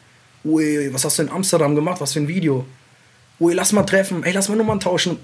Ui, 0.44 0.94
was 0.94 1.06
hast 1.06 1.20
du 1.20 1.24
in 1.24 1.30
Amsterdam 1.30 1.74
gemacht? 1.74 2.02
Was 2.02 2.12
für 2.12 2.20
ein 2.20 2.28
Video? 2.28 2.66
Ui, 3.40 3.54
lass 3.54 3.72
mal 3.72 3.84
treffen. 3.84 4.26
Ey, 4.26 4.34
lass 4.34 4.50
mal 4.50 4.58
Nummern 4.58 4.82
tauschen. 4.82 5.20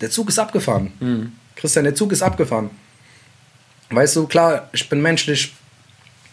Der 0.00 0.10
Zug 0.10 0.30
ist 0.30 0.40
abgefahren. 0.40 0.92
Mhm. 0.98 1.32
Christian, 1.54 1.84
der 1.84 1.94
Zug 1.94 2.10
ist 2.10 2.22
abgefahren. 2.22 2.70
Weißt 3.90 4.16
du, 4.16 4.26
klar, 4.26 4.68
ich 4.72 4.88
bin 4.88 5.00
menschlich, 5.00 5.54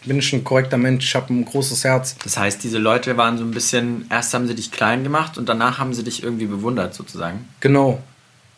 bin 0.04 0.18
ich 0.18 0.32
ein 0.32 0.42
korrekter 0.42 0.78
Mensch, 0.78 1.04
ich 1.04 1.14
habe 1.14 1.32
ein 1.32 1.44
großes 1.44 1.84
Herz. 1.84 2.16
Das 2.24 2.36
heißt, 2.36 2.64
diese 2.64 2.78
Leute 2.78 3.16
waren 3.16 3.38
so 3.38 3.44
ein 3.44 3.52
bisschen, 3.52 4.06
erst 4.10 4.34
haben 4.34 4.48
sie 4.48 4.56
dich 4.56 4.72
klein 4.72 5.04
gemacht 5.04 5.38
und 5.38 5.48
danach 5.48 5.78
haben 5.78 5.94
sie 5.94 6.02
dich 6.02 6.24
irgendwie 6.24 6.46
bewundert, 6.46 6.94
sozusagen. 6.94 7.48
Genau, 7.60 8.02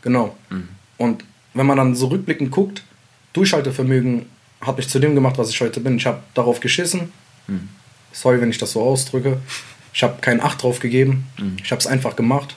genau. 0.01 0.35
Mhm. 0.49 0.71
Und 0.97 1.25
wenn 1.53 1.67
man 1.67 1.77
dann 1.77 1.95
so 1.95 2.07
rückblickend 2.07 2.51
guckt, 2.51 2.83
Durchhaltevermögen 3.35 4.27
hat 4.61 4.79
mich 4.79 4.89
zu 4.89 4.99
dem 4.99 5.15
gemacht, 5.15 5.37
was 5.37 5.51
ich 5.51 5.61
heute 5.61 5.81
bin. 5.81 5.97
Ich 5.99 6.07
habe 6.07 6.23
darauf 6.33 6.61
geschissen. 6.61 7.13
Mhm. 7.47 7.69
Sorry, 8.13 8.41
wenn 8.41 8.51
ich 8.51 8.59
das 8.59 8.73
so 8.73 8.83
ausdrücke. 8.83 9.39
Ich 9.93 10.03
habe 10.03 10.21
keinen 10.21 10.41
Acht 10.41 10.63
drauf 10.63 10.81
gegeben. 10.81 11.27
Mhm. 11.39 11.57
Ich 11.63 11.71
habe 11.71 11.81
es 11.81 11.87
einfach 11.87 12.17
gemacht. 12.17 12.57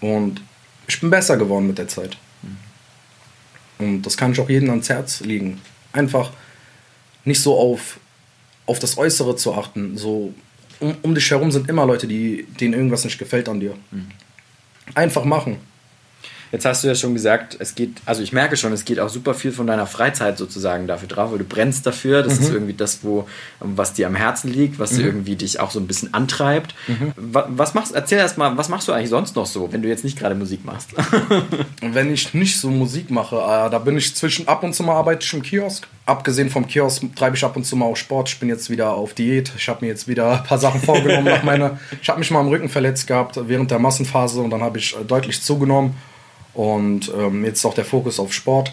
Und 0.00 0.40
ich 0.86 1.00
bin 1.00 1.10
besser 1.10 1.36
geworden 1.36 1.66
mit 1.66 1.78
der 1.78 1.88
Zeit. 1.88 2.16
Mhm. 2.42 3.86
Und 3.86 4.02
das 4.02 4.16
kann 4.16 4.32
ich 4.32 4.40
auch 4.40 4.48
jedem 4.48 4.70
ans 4.70 4.88
Herz 4.88 5.20
legen. 5.20 5.60
Einfach 5.92 6.30
nicht 7.24 7.40
so 7.40 7.58
auf, 7.58 7.98
auf 8.66 8.78
das 8.78 8.98
Äußere 8.98 9.36
zu 9.36 9.54
achten. 9.54 9.96
So 9.96 10.34
um, 10.80 10.96
um 11.02 11.14
dich 11.14 11.30
herum 11.30 11.50
sind 11.50 11.68
immer 11.68 11.86
Leute, 11.86 12.06
die, 12.06 12.46
denen 12.60 12.74
irgendwas 12.74 13.04
nicht 13.04 13.18
gefällt 13.18 13.48
an 13.48 13.60
dir. 13.60 13.74
Mhm. 13.90 14.08
Einfach 14.94 15.24
machen. 15.24 15.56
Jetzt 16.52 16.66
hast 16.66 16.84
du 16.84 16.88
ja 16.88 16.94
schon 16.94 17.14
gesagt, 17.14 17.56
es 17.58 17.74
geht, 17.74 17.96
also 18.04 18.22
ich 18.22 18.34
merke 18.34 18.58
schon, 18.58 18.74
es 18.74 18.84
geht 18.84 19.00
auch 19.00 19.08
super 19.08 19.32
viel 19.32 19.52
von 19.52 19.66
deiner 19.66 19.86
Freizeit 19.86 20.36
sozusagen 20.36 20.86
dafür 20.86 21.08
drauf, 21.08 21.32
weil 21.32 21.38
du 21.38 21.44
brennst 21.44 21.86
dafür. 21.86 22.22
Das 22.22 22.38
mhm. 22.38 22.44
ist 22.44 22.52
irgendwie 22.52 22.74
das, 22.74 22.98
wo, 23.02 23.26
was 23.58 23.94
dir 23.94 24.06
am 24.06 24.14
Herzen 24.14 24.52
liegt, 24.52 24.78
was 24.78 24.92
mhm. 24.92 25.06
irgendwie 25.06 25.34
dich 25.34 25.60
auch 25.60 25.70
so 25.70 25.80
ein 25.80 25.86
bisschen 25.86 26.12
antreibt. 26.12 26.74
Mhm. 26.88 27.12
Was 27.16 27.72
machst, 27.72 27.94
erzähl 27.94 28.18
erst 28.18 28.36
mal, 28.36 28.54
was 28.58 28.68
machst 28.68 28.86
du 28.86 28.92
eigentlich 28.92 29.08
sonst 29.08 29.34
noch 29.34 29.46
so, 29.46 29.72
wenn 29.72 29.80
du 29.80 29.88
jetzt 29.88 30.04
nicht 30.04 30.18
gerade 30.18 30.34
Musik 30.34 30.62
machst? 30.66 30.90
wenn 31.80 32.12
ich 32.12 32.34
nicht 32.34 32.60
so 32.60 32.68
Musik 32.68 33.10
mache, 33.10 33.36
äh, 33.36 33.70
da 33.70 33.78
bin 33.78 33.96
ich 33.96 34.14
zwischen, 34.14 34.46
ab 34.46 34.62
und 34.62 34.74
zu 34.74 34.82
mal 34.82 34.96
arbeite 34.96 35.24
ich 35.24 35.32
im 35.32 35.40
Kiosk. 35.40 35.88
Abgesehen 36.04 36.50
vom 36.50 36.66
Kiosk 36.66 37.02
treibe 37.16 37.34
ich 37.34 37.44
ab 37.44 37.56
und 37.56 37.64
zu 37.64 37.76
mal 37.76 37.86
auch 37.86 37.96
Sport. 37.96 38.28
Ich 38.28 38.38
bin 38.38 38.50
jetzt 38.50 38.68
wieder 38.68 38.92
auf 38.92 39.14
Diät. 39.14 39.50
Ich 39.56 39.70
habe 39.70 39.82
mir 39.82 39.90
jetzt 39.90 40.06
wieder 40.06 40.40
ein 40.40 40.44
paar 40.44 40.58
Sachen 40.58 40.82
vorgenommen. 40.82 41.24
nach 41.24 41.44
meiner, 41.44 41.78
ich 42.02 42.08
habe 42.10 42.18
mich 42.18 42.30
mal 42.30 42.40
am 42.40 42.48
Rücken 42.48 42.68
verletzt 42.68 43.06
gehabt 43.06 43.38
während 43.46 43.70
der 43.70 43.78
Massenphase 43.78 44.42
und 44.42 44.50
dann 44.50 44.62
habe 44.62 44.76
ich 44.76 44.94
äh, 44.94 45.02
deutlich 45.02 45.40
zugenommen. 45.40 45.94
Und 46.54 47.10
ähm, 47.16 47.44
jetzt 47.44 47.58
ist 47.58 47.64
auch 47.64 47.74
der 47.74 47.84
Fokus 47.84 48.20
auf 48.20 48.32
Sport. 48.32 48.72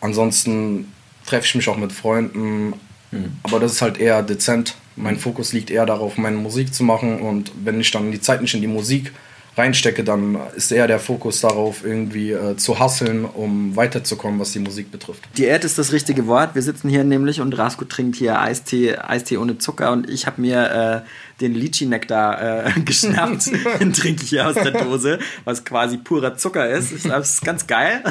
Ansonsten 0.00 0.92
treffe 1.26 1.46
ich 1.46 1.54
mich 1.54 1.68
auch 1.68 1.76
mit 1.76 1.92
Freunden, 1.92 2.74
mhm. 3.10 3.36
aber 3.42 3.60
das 3.60 3.72
ist 3.72 3.82
halt 3.82 3.98
eher 3.98 4.22
dezent. 4.22 4.76
Mein 4.96 5.18
Fokus 5.18 5.52
liegt 5.52 5.70
eher 5.70 5.86
darauf, 5.86 6.16
meine 6.16 6.36
Musik 6.36 6.74
zu 6.74 6.82
machen 6.82 7.20
und 7.20 7.52
wenn 7.62 7.80
ich 7.80 7.90
dann 7.90 8.10
die 8.10 8.20
Zeit 8.20 8.40
nicht 8.40 8.54
in 8.54 8.60
die 8.60 8.66
Musik 8.66 9.12
reinstecke, 9.58 10.04
dann 10.04 10.38
ist 10.56 10.70
eher 10.70 10.86
der 10.86 10.98
Fokus 11.00 11.40
darauf, 11.40 11.84
irgendwie 11.84 12.32
äh, 12.32 12.56
zu 12.56 12.78
hasseln, 12.78 13.24
um 13.24 13.76
weiterzukommen, 13.76 14.38
was 14.40 14.52
die 14.52 14.60
Musik 14.60 14.90
betrifft. 14.90 15.22
Diät 15.36 15.64
ist 15.64 15.78
das 15.78 15.92
richtige 15.92 16.26
Wort. 16.26 16.54
Wir 16.54 16.62
sitzen 16.62 16.88
hier 16.88 17.04
nämlich 17.04 17.40
und 17.40 17.56
Rasko 17.56 17.84
trinkt 17.84 18.16
hier 18.16 18.40
Eistee, 18.40 18.96
Eistee 18.96 19.36
ohne 19.36 19.58
Zucker 19.58 19.92
und 19.92 20.08
ich 20.08 20.26
habe 20.26 20.40
mir 20.40 21.04
äh, 21.04 21.40
den 21.40 21.54
Litchi-Nektar 21.54 22.66
äh, 22.66 22.80
geschnappt. 22.84 23.50
den 23.80 23.92
trinke 23.92 24.22
ich 24.22 24.30
hier 24.30 24.46
aus 24.48 24.54
der 24.54 24.72
Dose, 24.72 25.18
was 25.44 25.64
quasi 25.64 25.98
purer 25.98 26.36
Zucker 26.36 26.68
ist. 26.68 26.92
Ich 26.92 27.02
glaube, 27.02 27.18
das 27.18 27.34
ist 27.34 27.44
ganz 27.44 27.66
geil. 27.66 28.02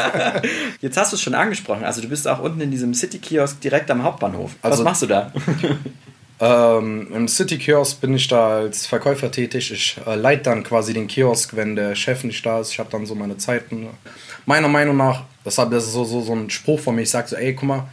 Jetzt 0.80 0.96
hast 0.96 1.12
du 1.12 1.16
es 1.16 1.22
schon 1.22 1.34
angesprochen. 1.34 1.84
Also 1.84 2.00
du 2.00 2.08
bist 2.08 2.26
auch 2.28 2.40
unten 2.40 2.60
in 2.60 2.70
diesem 2.70 2.94
City-Kiosk 2.94 3.60
direkt 3.60 3.90
am 3.90 4.02
Hauptbahnhof. 4.02 4.52
Also- 4.62 4.78
was 4.78 4.84
machst 4.84 5.02
du 5.02 5.06
da? 5.06 5.32
Ähm, 6.40 7.08
Im 7.14 7.28
City 7.28 7.58
Kiosk 7.58 8.00
bin 8.00 8.14
ich 8.14 8.26
da 8.26 8.58
als 8.58 8.86
Verkäufer 8.86 9.30
tätig. 9.30 9.70
Ich 9.70 9.96
äh, 10.04 10.16
leite 10.16 10.44
dann 10.44 10.64
quasi 10.64 10.92
den 10.92 11.06
Kiosk, 11.06 11.54
wenn 11.54 11.76
der 11.76 11.94
Chef 11.94 12.24
nicht 12.24 12.44
da 12.44 12.60
ist. 12.60 12.72
Ich 12.72 12.78
habe 12.78 12.90
dann 12.90 13.06
so 13.06 13.14
meine 13.14 13.36
Zeiten. 13.36 13.88
Meiner 14.46 14.68
Meinung 14.68 14.96
nach, 14.96 15.22
deshalb 15.44 15.70
das 15.70 15.84
ist 15.84 15.92
so, 15.92 16.04
so, 16.04 16.20
so 16.20 16.34
ein 16.34 16.50
Spruch 16.50 16.80
von 16.80 16.96
mir. 16.96 17.02
Ich 17.02 17.10
sage 17.10 17.28
so, 17.28 17.36
ey, 17.36 17.54
guck 17.54 17.68
mal, 17.68 17.88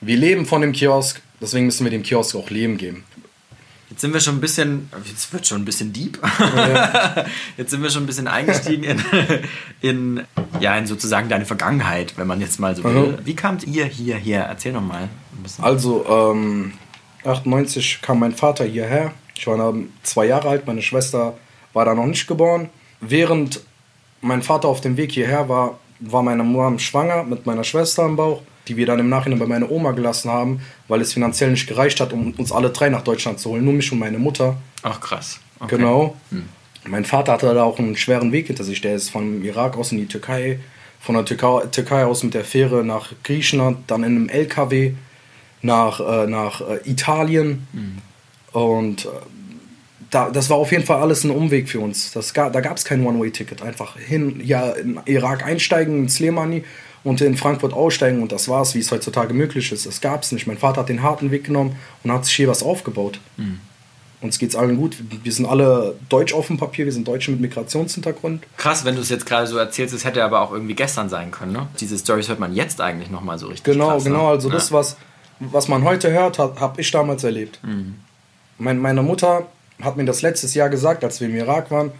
wir 0.00 0.16
leben 0.16 0.46
von 0.46 0.60
dem 0.60 0.72
Kiosk, 0.72 1.20
deswegen 1.40 1.66
müssen 1.66 1.84
wir 1.84 1.90
dem 1.90 2.02
Kiosk 2.02 2.36
auch 2.36 2.50
Leben 2.50 2.76
geben. 2.76 3.04
Jetzt 3.90 4.02
sind 4.02 4.12
wir 4.12 4.20
schon 4.20 4.36
ein 4.36 4.40
bisschen, 4.40 4.88
jetzt 5.04 5.32
wird 5.32 5.46
schon 5.48 5.62
ein 5.62 5.64
bisschen 5.64 5.92
deep. 5.92 6.16
Jetzt 7.56 7.70
sind 7.72 7.82
wir 7.82 7.90
schon 7.90 8.04
ein 8.04 8.06
bisschen 8.06 8.28
eingestiegen 8.28 8.84
in, 8.84 9.02
in, 9.80 10.20
ja, 10.60 10.78
in 10.78 10.86
sozusagen 10.86 11.28
deine 11.28 11.44
Vergangenheit, 11.44 12.16
wenn 12.16 12.28
man 12.28 12.40
jetzt 12.40 12.60
mal 12.60 12.76
so 12.76 12.84
will. 12.84 13.18
Wie 13.24 13.34
kamt 13.34 13.64
ihr 13.64 13.86
hierher? 13.86 14.44
Erzähl 14.44 14.72
noch 14.72 14.80
mal 14.80 15.02
ein 15.02 15.42
bisschen. 15.42 15.64
Also, 15.64 16.06
ähm, 16.08 16.72
98 17.24 18.00
kam 18.02 18.20
mein 18.20 18.32
Vater 18.32 18.64
hierher. 18.64 19.12
Ich 19.36 19.46
war 19.46 19.56
dann 19.56 19.92
zwei 20.02 20.26
Jahre 20.26 20.48
alt, 20.48 20.66
meine 20.66 20.82
Schwester 20.82 21.34
war 21.72 21.84
da 21.84 21.94
noch 21.94 22.06
nicht 22.06 22.26
geboren. 22.26 22.68
Während 23.00 23.60
mein 24.20 24.42
Vater 24.42 24.68
auf 24.68 24.80
dem 24.80 24.96
Weg 24.96 25.12
hierher 25.12 25.48
war, 25.48 25.78
war 26.00 26.22
meine 26.22 26.42
Mom 26.42 26.78
schwanger 26.78 27.24
mit 27.24 27.46
meiner 27.46 27.64
Schwester 27.64 28.04
im 28.04 28.16
Bauch, 28.16 28.42
die 28.68 28.76
wir 28.76 28.86
dann 28.86 28.98
im 28.98 29.08
Nachhinein 29.08 29.38
bei 29.38 29.46
meiner 29.46 29.70
Oma 29.70 29.92
gelassen 29.92 30.30
haben, 30.30 30.60
weil 30.88 31.00
es 31.00 31.12
finanziell 31.12 31.50
nicht 31.50 31.66
gereicht 31.66 32.00
hat, 32.00 32.12
um 32.12 32.32
uns 32.32 32.52
alle 32.52 32.70
drei 32.70 32.88
nach 32.88 33.02
Deutschland 33.02 33.38
zu 33.38 33.50
holen. 33.50 33.64
Nur 33.64 33.74
mich 33.74 33.90
und 33.92 33.98
meine 33.98 34.18
Mutter. 34.18 34.56
Ach 34.82 35.00
krass. 35.00 35.40
Okay. 35.58 35.76
Genau. 35.76 36.16
Mein 36.86 37.04
Vater 37.04 37.32
hatte 37.32 37.54
da 37.54 37.64
auch 37.64 37.78
einen 37.78 37.96
schweren 37.96 38.32
Weg 38.32 38.46
hinter 38.46 38.64
sich. 38.64 38.80
Der 38.80 38.94
ist 38.94 39.10
vom 39.10 39.42
Irak 39.44 39.76
aus 39.76 39.92
in 39.92 39.98
die 39.98 40.06
Türkei, 40.06 40.58
von 41.00 41.14
der 41.14 41.24
Türkei, 41.24 41.66
Türkei 41.66 42.04
aus 42.04 42.22
mit 42.22 42.34
der 42.34 42.44
Fähre 42.44 42.84
nach 42.84 43.12
Griechenland, 43.22 43.78
dann 43.86 44.02
in 44.02 44.16
einem 44.16 44.28
LKW 44.28 44.94
nach, 45.62 46.00
äh, 46.00 46.26
nach 46.26 46.60
äh, 46.60 46.80
Italien. 46.84 47.66
Und 48.52 49.04
äh, 49.04 49.08
da, 50.10 50.30
das 50.30 50.50
war 50.50 50.56
auf 50.56 50.72
jeden 50.72 50.84
Fall 50.84 51.00
alles 51.00 51.24
ein 51.24 51.30
Umweg 51.30 51.68
für 51.68 51.80
uns. 51.80 52.12
Das 52.12 52.34
ga, 52.34 52.50
da 52.50 52.60
gab 52.60 52.76
es 52.76 52.84
kein 52.84 53.06
One-Way-Ticket. 53.06 53.62
Einfach 53.62 53.96
hin, 53.96 54.40
ja, 54.44 54.70
in 54.70 55.00
Irak 55.06 55.44
einsteigen, 55.44 55.98
in 55.98 56.08
Slemani 56.08 56.64
und 57.04 57.20
in 57.20 57.36
Frankfurt 57.36 57.72
aussteigen 57.72 58.20
und 58.22 58.32
das 58.32 58.48
war's, 58.48 58.74
wie 58.74 58.80
es 58.80 58.90
heutzutage 58.90 59.32
möglich 59.32 59.72
ist. 59.72 59.86
Das 59.86 60.00
gab 60.00 60.22
es 60.22 60.32
nicht. 60.32 60.46
Mein 60.46 60.58
Vater 60.58 60.80
hat 60.80 60.88
den 60.88 61.02
harten 61.02 61.30
Weg 61.30 61.44
genommen 61.44 61.76
und 62.02 62.12
hat 62.12 62.24
sich 62.24 62.34
hier 62.34 62.48
was 62.48 62.62
aufgebaut. 62.62 63.20
Uns 64.20 64.38
geht's 64.38 64.54
allen 64.54 64.76
gut. 64.76 64.96
Wir 65.22 65.32
sind 65.32 65.46
alle 65.46 65.94
deutsch 66.10 66.34
auf 66.34 66.48
dem 66.48 66.58
Papier, 66.58 66.84
wir 66.84 66.92
sind 66.92 67.08
Deutsche 67.08 67.30
mit 67.30 67.40
Migrationshintergrund. 67.40 68.42
Krass, 68.58 68.84
wenn 68.84 68.96
du 68.96 69.00
es 69.00 69.08
jetzt 69.08 69.24
gerade 69.24 69.46
so 69.46 69.56
erzählst, 69.56 69.94
es 69.94 70.04
hätte 70.04 70.22
aber 70.22 70.42
auch 70.42 70.52
irgendwie 70.52 70.74
gestern 70.74 71.08
sein 71.08 71.30
können, 71.30 71.52
ne? 71.52 71.68
Diese 71.80 71.96
Stories 71.96 72.28
hört 72.28 72.38
man 72.38 72.54
jetzt 72.54 72.82
eigentlich 72.82 73.08
nochmal 73.08 73.38
so 73.38 73.46
richtig 73.46 73.64
Genau, 73.64 73.92
krass, 73.92 74.04
genau. 74.04 74.24
Ne? 74.24 74.28
Also 74.28 74.50
das, 74.50 74.72
was, 74.72 74.98
was 75.40 75.68
man 75.68 75.84
heute 75.84 76.10
hört, 76.12 76.38
habe 76.38 76.80
ich 76.80 76.90
damals 76.90 77.24
erlebt. 77.24 77.60
Mein, 78.58 78.78
meine 78.78 79.02
Mutter 79.02 79.46
hat 79.80 79.96
mir 79.96 80.04
das 80.04 80.22
letztes 80.22 80.54
Jahr 80.54 80.68
gesagt, 80.68 81.02
als 81.02 81.20
wir 81.20 81.28
im 81.28 81.36
Irak 81.36 81.70
waren 81.70 81.90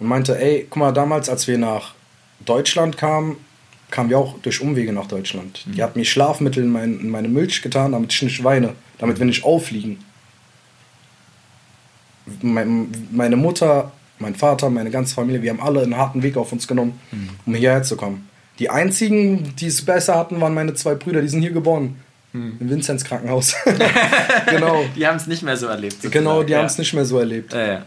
und 0.00 0.08
meinte, 0.08 0.38
ey, 0.40 0.66
guck 0.68 0.78
mal, 0.78 0.92
damals, 0.92 1.28
als 1.28 1.46
wir 1.46 1.58
nach 1.58 1.94
Deutschland 2.44 2.98
kamen, 2.98 3.36
kamen 3.90 4.10
wir 4.10 4.18
auch 4.18 4.38
durch 4.40 4.60
Umwege 4.60 4.92
nach 4.92 5.06
Deutschland. 5.06 5.64
Die 5.66 5.82
hat 5.82 5.94
mir 5.96 6.04
Schlafmittel 6.04 6.64
in, 6.64 6.70
mein, 6.72 6.98
in 6.98 7.08
meine 7.10 7.28
Milch 7.28 7.62
getan, 7.62 7.92
damit 7.92 8.12
ich 8.12 8.22
nicht 8.22 8.42
weine, 8.42 8.74
damit 8.98 9.18
wir 9.18 9.26
nicht 9.26 9.44
auffliegen. 9.44 9.98
Mein, 12.40 12.88
meine 13.12 13.36
Mutter, 13.36 13.92
mein 14.18 14.34
Vater, 14.34 14.70
meine 14.70 14.90
ganze 14.90 15.14
Familie, 15.14 15.42
wir 15.42 15.50
haben 15.50 15.60
alle 15.60 15.82
einen 15.82 15.96
harten 15.96 16.22
Weg 16.22 16.36
auf 16.36 16.52
uns 16.52 16.66
genommen, 16.66 16.98
um 17.46 17.54
hierher 17.54 17.82
zu 17.82 17.96
kommen. 17.96 18.28
Die 18.58 18.70
einzigen, 18.70 19.54
die 19.56 19.66
es 19.66 19.84
besser 19.84 20.16
hatten, 20.16 20.40
waren 20.40 20.54
meine 20.54 20.74
zwei 20.74 20.94
Brüder, 20.94 21.20
die 21.20 21.28
sind 21.28 21.42
hier 21.42 21.52
geboren. 21.52 21.96
Im 22.32 22.70
Vinzenz 22.70 23.04
Krankenhaus. 23.04 23.54
genau. 24.50 24.84
Die 24.96 25.06
haben 25.06 25.16
es 25.16 25.26
nicht 25.26 25.42
mehr 25.42 25.56
so 25.56 25.66
erlebt. 25.66 26.00
Genau, 26.02 26.10
sozusagen, 26.10 26.46
die 26.46 26.52
ja. 26.52 26.58
haben 26.58 26.66
es 26.66 26.78
nicht 26.78 26.94
mehr 26.94 27.04
so 27.04 27.18
erlebt. 27.18 27.52
Ja, 27.52 27.66
ja. 27.66 27.86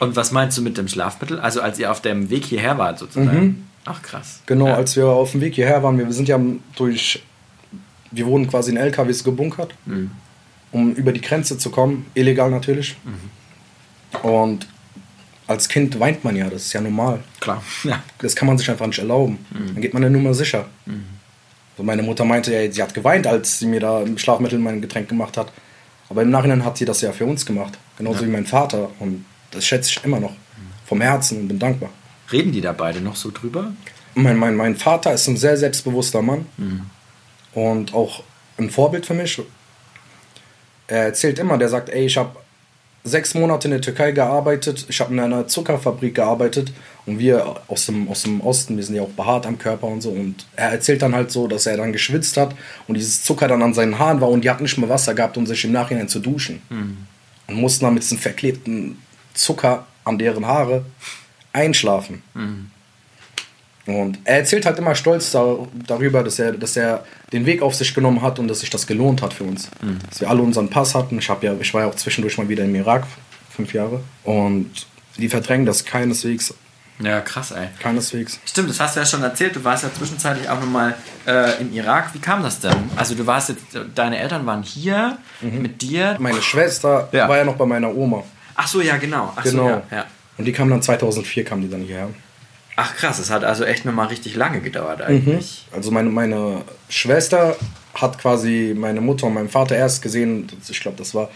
Und 0.00 0.16
was 0.16 0.32
meinst 0.32 0.58
du 0.58 0.62
mit 0.62 0.76
dem 0.76 0.88
Schlafmittel? 0.88 1.38
Also 1.38 1.60
als 1.60 1.78
ihr 1.78 1.90
auf 1.90 2.00
dem 2.00 2.28
Weg 2.28 2.44
hierher 2.44 2.76
wart 2.76 2.98
sozusagen? 2.98 3.68
Ach 3.84 4.02
krass. 4.02 4.40
Genau, 4.46 4.66
als 4.66 4.96
wir 4.96 5.06
auf 5.06 5.32
dem 5.32 5.40
Weg 5.40 5.54
hierher 5.54 5.82
waren, 5.82 5.98
wir, 5.98 6.12
sind 6.12 6.28
ja 6.28 6.40
durch, 6.76 7.22
wir 8.10 8.26
wurden 8.26 8.48
quasi 8.48 8.72
in 8.72 8.76
LKWs 8.76 9.22
gebunkert, 9.22 9.74
um 10.72 10.94
über 10.94 11.12
die 11.12 11.20
Grenze 11.20 11.56
zu 11.56 11.70
kommen, 11.70 12.06
illegal 12.14 12.50
natürlich. 12.50 12.96
Und 14.22 14.66
als 15.46 15.68
Kind 15.68 15.98
weint 16.00 16.24
man 16.24 16.36
ja, 16.36 16.48
das 16.48 16.66
ist 16.66 16.72
ja 16.72 16.80
normal. 16.80 17.20
Klar. 17.40 17.62
Ja. 17.84 18.02
Das 18.18 18.34
kann 18.34 18.46
man 18.46 18.58
sich 18.58 18.70
einfach 18.70 18.86
nicht 18.86 18.98
erlauben. 18.98 19.38
Dann 19.50 19.80
geht 19.80 19.94
man 19.94 20.02
ja 20.02 20.10
nur 20.10 20.22
mal 20.22 20.34
sicher. 20.34 20.68
So 21.76 21.82
meine 21.82 22.02
Mutter 22.02 22.24
meinte, 22.24 22.52
ja, 22.52 22.70
sie 22.70 22.82
hat 22.82 22.94
geweint, 22.94 23.26
als 23.26 23.58
sie 23.58 23.66
mir 23.66 23.80
da 23.80 24.04
Schlafmittel 24.16 24.58
mein 24.58 24.80
Getränk 24.80 25.08
gemacht 25.08 25.36
hat. 25.36 25.52
Aber 26.08 26.22
im 26.22 26.30
Nachhinein 26.30 26.64
hat 26.64 26.76
sie 26.76 26.84
das 26.84 27.00
ja 27.00 27.12
für 27.12 27.24
uns 27.24 27.46
gemacht. 27.46 27.78
Genauso 27.96 28.24
wie 28.24 28.30
mein 28.30 28.44
Vater. 28.44 28.90
Und 28.98 29.24
das 29.50 29.64
schätze 29.64 29.90
ich 29.90 30.04
immer 30.04 30.20
noch. 30.20 30.32
Vom 30.86 31.00
Herzen 31.00 31.40
und 31.40 31.48
bin 31.48 31.58
dankbar. 31.58 31.90
Reden 32.30 32.52
die 32.52 32.60
da 32.60 32.72
beide 32.72 33.00
noch 33.00 33.16
so 33.16 33.30
drüber? 33.30 33.72
Mein, 34.14 34.36
mein, 34.36 34.54
mein 34.56 34.76
Vater 34.76 35.14
ist 35.14 35.26
ein 35.28 35.38
sehr 35.38 35.56
selbstbewusster 35.56 36.20
Mann 36.20 36.46
und 37.54 37.94
auch 37.94 38.22
ein 38.58 38.68
Vorbild 38.68 39.06
für 39.06 39.14
mich. 39.14 39.40
Er 40.86 41.04
erzählt 41.04 41.38
immer, 41.38 41.56
der 41.56 41.70
sagt, 41.70 41.88
ey, 41.88 42.04
ich 42.04 42.16
habe 42.18 42.36
sechs 43.04 43.34
Monate 43.34 43.66
in 43.66 43.72
der 43.72 43.80
Türkei 43.80 44.12
gearbeitet, 44.12 44.86
ich 44.88 45.00
habe 45.00 45.12
in 45.12 45.20
einer 45.20 45.48
Zuckerfabrik 45.48 46.14
gearbeitet. 46.14 46.72
Und 47.04 47.18
wir 47.18 47.56
aus 47.66 47.86
dem, 47.86 48.08
aus 48.08 48.22
dem 48.22 48.40
Osten, 48.40 48.76
wir 48.76 48.84
sind 48.84 48.94
ja 48.94 49.02
auch 49.02 49.08
behaart 49.08 49.44
am 49.44 49.58
Körper 49.58 49.88
und 49.88 50.02
so. 50.02 50.10
Und 50.10 50.46
er 50.54 50.70
erzählt 50.70 51.02
dann 51.02 51.14
halt 51.16 51.32
so, 51.32 51.48
dass 51.48 51.66
er 51.66 51.76
dann 51.76 51.92
geschwitzt 51.92 52.36
hat 52.36 52.54
und 52.86 52.94
dieses 52.96 53.24
Zucker 53.24 53.48
dann 53.48 53.60
an 53.60 53.74
seinen 53.74 53.98
Haaren 53.98 54.20
war 54.20 54.28
und 54.28 54.44
die 54.44 54.50
hatten 54.50 54.62
nicht 54.62 54.78
mal 54.78 54.88
Wasser 54.88 55.12
gehabt, 55.14 55.36
um 55.36 55.44
sich 55.44 55.64
im 55.64 55.72
Nachhinein 55.72 56.06
zu 56.08 56.20
duschen. 56.20 56.62
Und 57.48 57.56
mussten 57.56 57.84
dann 57.84 57.94
mit 57.94 58.04
diesem 58.04 58.18
verklebten 58.18 58.98
Zucker 59.34 59.84
an 60.04 60.16
deren 60.16 60.46
Haare 60.46 60.84
einschlafen. 61.52 62.22
Und 63.86 64.18
er 64.24 64.38
erzählt 64.38 64.64
halt 64.64 64.78
immer 64.78 64.94
stolz 64.94 65.32
da, 65.32 65.56
darüber, 65.86 66.22
dass 66.22 66.38
er, 66.38 66.52
dass 66.52 66.76
er 66.76 67.04
den 67.32 67.46
Weg 67.46 67.62
auf 67.62 67.74
sich 67.74 67.94
genommen 67.94 68.22
hat 68.22 68.38
und 68.38 68.46
dass 68.48 68.60
sich 68.60 68.70
das 68.70 68.86
gelohnt 68.86 69.22
hat 69.22 69.32
für 69.32 69.44
uns. 69.44 69.68
Dass 70.08 70.20
wir 70.20 70.30
alle 70.30 70.40
unseren 70.42 70.70
Pass 70.70 70.94
hatten. 70.94 71.18
Ich, 71.18 71.26
ja, 71.28 71.36
ich 71.60 71.74
war 71.74 71.82
ja 71.82 71.86
auch 71.88 71.94
zwischendurch 71.96 72.38
mal 72.38 72.48
wieder 72.48 72.64
im 72.64 72.74
Irak, 72.76 73.04
fünf 73.50 73.72
Jahre. 73.74 74.00
Und 74.24 74.70
die 75.16 75.28
verdrängen 75.28 75.66
das 75.66 75.84
keineswegs. 75.84 76.54
Ja, 77.00 77.20
krass, 77.20 77.50
ey. 77.50 77.66
Keineswegs. 77.80 78.38
Stimmt, 78.44 78.70
das 78.70 78.78
hast 78.78 78.94
du 78.94 79.00
ja 79.00 79.06
schon 79.06 79.22
erzählt. 79.24 79.56
Du 79.56 79.64
warst 79.64 79.82
ja 79.82 79.90
zwischenzeitlich 79.92 80.48
auch 80.48 80.60
nochmal 80.60 80.94
äh, 81.26 81.60
im 81.60 81.72
Irak. 81.72 82.10
Wie 82.14 82.20
kam 82.20 82.44
das 82.44 82.60
denn? 82.60 82.76
Also 82.94 83.16
du 83.16 83.26
warst 83.26 83.48
jetzt, 83.48 83.62
deine 83.96 84.18
Eltern 84.18 84.46
waren 84.46 84.62
hier 84.62 85.18
mit 85.40 85.82
dir. 85.82 86.16
Meine 86.20 86.40
Schwester 86.40 87.08
Ja. 87.10 87.28
war 87.28 87.38
ja 87.38 87.44
noch 87.44 87.56
bei 87.56 87.66
meiner 87.66 87.92
Oma. 87.92 88.22
Ach 88.54 88.68
so, 88.68 88.80
ja, 88.80 88.96
genau. 88.98 89.32
Ach 89.34 89.42
Genau. 89.42 89.62
so, 89.64 89.68
ja, 89.70 89.82
ja. 89.90 90.04
Und 90.38 90.44
die 90.44 90.52
kam 90.52 90.70
dann 90.70 90.82
2004, 90.82 91.44
kam 91.44 91.60
die 91.62 91.68
dann 91.68 91.80
hierher. 91.82 92.08
Ach 92.76 92.94
krass, 92.96 93.18
es 93.18 93.30
hat 93.30 93.44
also 93.44 93.64
echt 93.64 93.84
nochmal 93.84 94.06
richtig 94.08 94.34
lange 94.34 94.60
gedauert 94.60 95.02
eigentlich. 95.02 95.66
Also 95.72 95.90
meine, 95.90 96.08
meine 96.08 96.62
Schwester 96.88 97.56
hat 97.94 98.18
quasi 98.18 98.74
meine 98.76 99.00
Mutter 99.00 99.26
und 99.26 99.34
meinen 99.34 99.50
Vater 99.50 99.76
erst 99.76 100.00
gesehen, 100.02 100.46
ich 100.68 100.80
glaube, 100.80 100.96
das 100.96 101.14
war 101.14 101.28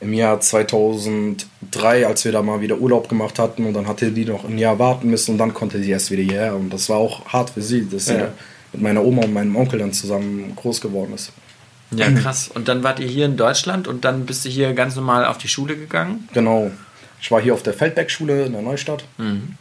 im 0.00 0.12
Jahr 0.12 0.40
2003, 0.40 2.06
als 2.06 2.24
wir 2.24 2.32
da 2.32 2.42
mal 2.42 2.60
wieder 2.60 2.78
Urlaub 2.78 3.08
gemacht 3.08 3.38
hatten 3.38 3.64
und 3.66 3.74
dann 3.74 3.86
hatte 3.86 4.10
die 4.10 4.24
noch 4.24 4.44
ein 4.44 4.58
Jahr 4.58 4.78
warten 4.78 5.08
müssen 5.08 5.32
und 5.32 5.38
dann 5.38 5.54
konnte 5.54 5.80
sie 5.82 5.90
erst 5.90 6.10
wieder 6.10 6.22
hierher 6.22 6.56
und 6.56 6.70
das 6.70 6.88
war 6.88 6.96
auch 6.96 7.26
hart 7.26 7.50
für 7.50 7.62
sie, 7.62 7.88
dass 7.88 8.06
sie 8.06 8.14
Ja. 8.14 8.18
da 8.20 8.32
mit 8.72 8.82
meiner 8.82 9.04
Oma 9.04 9.22
und 9.22 9.32
meinem 9.32 9.54
Onkel 9.54 9.78
dann 9.78 9.92
zusammen 9.92 10.54
groß 10.56 10.80
geworden 10.80 11.12
ist. 11.14 11.30
Ja, 11.94 12.10
krass. 12.10 12.48
Und 12.52 12.68
dann 12.68 12.82
wart 12.82 13.00
ihr 13.00 13.06
hier 13.06 13.26
in 13.26 13.36
Deutschland 13.36 13.86
und 13.86 14.04
dann 14.06 14.24
bist 14.24 14.44
du 14.46 14.48
hier 14.48 14.72
ganz 14.72 14.96
normal 14.96 15.26
auf 15.26 15.36
die 15.36 15.48
Schule 15.48 15.76
gegangen? 15.76 16.26
Genau. 16.32 16.70
Ich 17.22 17.30
war 17.30 17.40
hier 17.40 17.54
auf 17.54 17.62
der 17.62 17.72
Feldbergschule 17.72 18.46
in 18.46 18.52
der 18.52 18.62
Neustadt, 18.62 19.04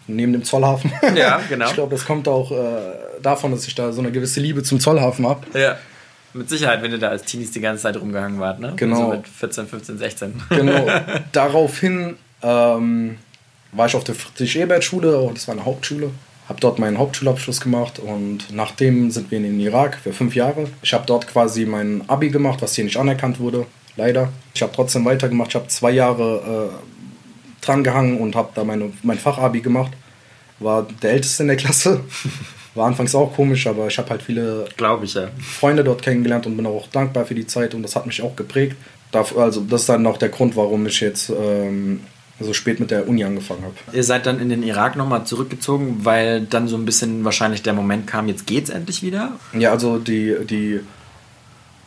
neben 0.08 0.34
dem 0.34 0.44
Zollhafen. 0.44 0.92
Ja, 1.16 1.40
genau. 1.50 1.68
Ich 1.68 1.74
glaube, 1.74 1.96
das 1.96 2.06
kommt 2.06 2.28
auch 2.28 2.52
äh, 2.52 2.56
davon, 3.22 3.52
dass 3.52 3.68
ich 3.68 3.76
da 3.76 3.92
so 3.92 4.02
eine 4.02 4.12
gewisse 4.12 4.40
Liebe 4.40 4.64
zum 4.64 4.80
Zollhafen 4.80 5.28
habe. 5.28 5.46
Ja. 5.58 5.78
Mit 6.34 6.50
Sicherheit, 6.50 6.82
wenn 6.82 6.92
ihr 6.92 6.98
da 6.98 7.10
als 7.10 7.24
Teenies 7.24 7.52
die 7.52 7.62
ganze 7.62 7.84
Zeit 7.84 7.98
rumgehangen 7.98 8.40
wart, 8.40 8.60
ne? 8.60 8.74
Genau. 8.78 9.12
So 9.12 9.18
mit 9.18 9.28
14, 9.28 9.68
15, 9.68 9.98
16. 10.00 10.42
Genau. 10.50 10.88
Daraufhin 11.34 12.16
ähm, 12.42 13.18
war 13.74 13.86
ich 13.86 13.96
auf 13.96 14.06
der 14.06 14.16
Friedrich-Ebert-Schule, 14.16 15.20
oh, 15.20 15.32
das 15.32 15.48
war 15.48 15.54
eine 15.54 15.66
Hauptschule. 15.66 16.10
Habe 16.50 16.60
dort 16.60 16.80
meinen 16.80 16.98
Hauptschulabschluss 16.98 17.62
gemacht 17.62 18.00
und 18.00 18.52
nachdem 18.52 19.12
sind 19.12 19.30
wir 19.30 19.38
in 19.38 19.44
den 19.44 19.60
Irak 19.60 20.00
für 20.02 20.14
fünf 20.14 20.36
Jahre. 20.36 20.68
Ich 20.82 20.94
habe 20.94 21.04
dort 21.06 21.28
quasi 21.28 21.66
mein 21.66 22.04
Abi 22.08 22.30
gemacht, 22.30 22.62
was 22.62 22.74
hier 22.74 22.86
nicht 22.86 22.98
anerkannt 22.98 23.40
wurde. 23.40 23.68
leider. 23.98 24.30
Ich 24.56 24.64
habe 24.64 24.72
trotzdem 24.76 25.06
weitergemacht. 25.06 25.50
Ich 25.50 25.56
habe 25.56 25.68
zwei 25.68 25.92
Jahre 25.92 26.72
äh, 26.72 26.92
dran 27.62 27.84
gehangen 27.84 28.18
und 28.18 28.36
habe 28.36 28.50
da 28.54 28.64
meine, 28.64 28.92
mein 29.04 29.18
Fachabi 29.18 29.62
gemacht. 29.62 29.92
War 30.60 30.88
der 31.02 31.12
Älteste 31.12 31.44
in 31.44 31.48
der 31.48 31.58
Klasse. 31.58 32.02
War 32.76 32.88
anfangs 32.88 33.14
auch 33.16 33.36
komisch, 33.36 33.68
aber 33.68 33.88
ich 33.88 33.98
habe 33.98 34.10
halt 34.12 34.24
viele 34.24 34.66
Glaube 34.78 35.04
ich, 35.04 35.14
ja. 35.14 35.28
Freunde 35.42 35.84
dort 35.84 36.02
kennengelernt 36.02 36.46
und 36.46 36.56
bin 36.56 36.66
auch 36.66 36.88
dankbar 36.88 37.26
für 37.26 37.36
die 37.36 37.46
Zeit 37.46 37.74
und 37.74 37.84
das 37.84 37.96
hat 37.98 38.06
mich 38.06 38.22
auch 38.22 38.36
geprägt. 38.36 38.78
Dafür, 39.12 39.40
also 39.40 39.62
das 39.62 39.82
ist 39.82 39.90
dann 39.90 40.08
auch 40.08 40.18
der 40.18 40.30
Grund, 40.30 40.56
warum 40.56 40.86
ich 40.86 41.02
jetzt 41.02 41.30
ähm, 41.30 42.00
so 42.40 42.54
spät 42.54 42.80
mit 42.80 42.92
der 42.92 43.10
Uni 43.10 43.24
angefangen 43.24 43.64
habe. 43.64 43.76
Ihr 43.92 44.04
seid 44.04 44.26
dann 44.26 44.40
in 44.40 44.50
den 44.50 44.64
Irak 44.64 44.96
nochmal 44.96 45.26
zurückgezogen, 45.26 46.00
weil 46.04 46.42
dann 46.42 46.68
so 46.68 46.78
ein 46.78 46.86
bisschen 46.86 47.26
wahrscheinlich 47.26 47.62
der 47.62 47.74
Moment 47.74 48.08
kam, 48.08 48.28
jetzt 48.28 48.48
geht's 48.48 48.70
endlich 48.70 49.04
wieder. 49.04 49.34
Ja, 49.58 49.72
also 49.72 49.98
die, 49.98 50.36
die, 50.50 50.80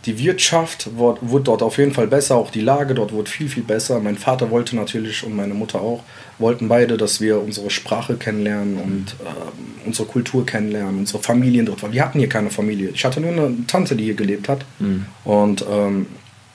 die 0.06 0.18
Wirtschaft 0.18 0.90
wurde, 0.96 1.20
dort 1.42 1.62
auf 1.62 1.78
jeden 1.78 1.92
Fall 1.92 2.06
besser, 2.06 2.37
auch 2.37 2.50
die 2.50 2.61
Lage 2.61 2.94
dort 2.94 3.12
wurde 3.12 3.30
viel, 3.30 3.49
viel 3.49 3.62
besser. 3.62 4.00
Mein 4.00 4.18
Vater 4.18 4.50
wollte 4.50 4.76
natürlich 4.76 5.25
und 5.25 5.34
meine 5.34 5.54
Mutter 5.54 5.80
auch, 5.80 6.02
wollten 6.38 6.68
beide, 6.68 6.96
dass 6.96 7.20
wir 7.20 7.40
unsere 7.40 7.70
Sprache 7.70 8.16
kennenlernen 8.16 8.76
und 8.76 9.16
ähm, 9.20 9.87
unsere 9.87 10.06
Kultur 10.06 10.44
kennenlernen, 10.44 10.99
unsere 11.00 11.23
Familien 11.23 11.66
dort. 11.66 11.90
Wir 11.90 12.04
hatten 12.04 12.18
hier 12.18 12.28
keine 12.28 12.50
Familie. 12.50 12.90
Ich 12.90 13.04
hatte 13.04 13.20
nur 13.20 13.32
eine 13.32 13.66
Tante, 13.66 13.96
die 13.96 14.04
hier 14.04 14.14
gelebt 14.14 14.49
hat. 14.49 14.64
Und 15.25 15.64
ähm, 15.70 16.06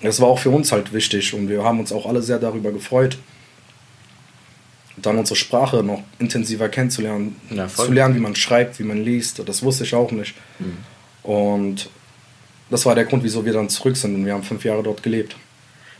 das 0.02 0.22
war 0.22 0.28
auch 0.28 0.40
für 0.40 0.50
uns 0.52 0.72
halt 0.72 0.94
wichtig 0.94 1.34
und 1.34 1.50
wir 1.50 1.64
haben 1.64 1.80
uns 1.80 1.92
auch 1.92 2.06
alle 2.06 2.22
sehr 2.22 2.40
darüber 2.40 2.72
gefreut, 2.72 3.18
dann 4.96 5.18
unsere 5.18 5.36
Sprache 5.36 5.84
noch 5.84 6.04
intensiver 6.20 6.70
kennenzulernen, 6.70 7.36
Ja, 7.50 7.68
zu 7.68 7.92
lernen, 7.92 8.16
wie 8.16 8.20
man 8.20 8.36
schreibt, 8.36 8.80
wie 8.80 8.84
man 8.84 9.04
liest. 9.04 9.42
Das 9.48 9.64
wusste 9.64 9.84
ich 9.86 9.96
auch 9.96 10.12
nicht. 10.12 10.36
Und 11.24 11.90
das 12.70 12.86
war 12.86 12.96
der 12.96 13.06
Grund, 13.06 13.24
wieso 13.24 13.46
wir 13.46 13.54
dann 13.54 13.70
zurück 13.70 13.98
sind 13.98 14.16
und 14.16 14.26
wir 14.26 14.34
haben 14.34 14.44
fünf 14.44 14.64
Jahre 14.66 14.84
dort 14.84 15.02
gelebt. 15.04 15.36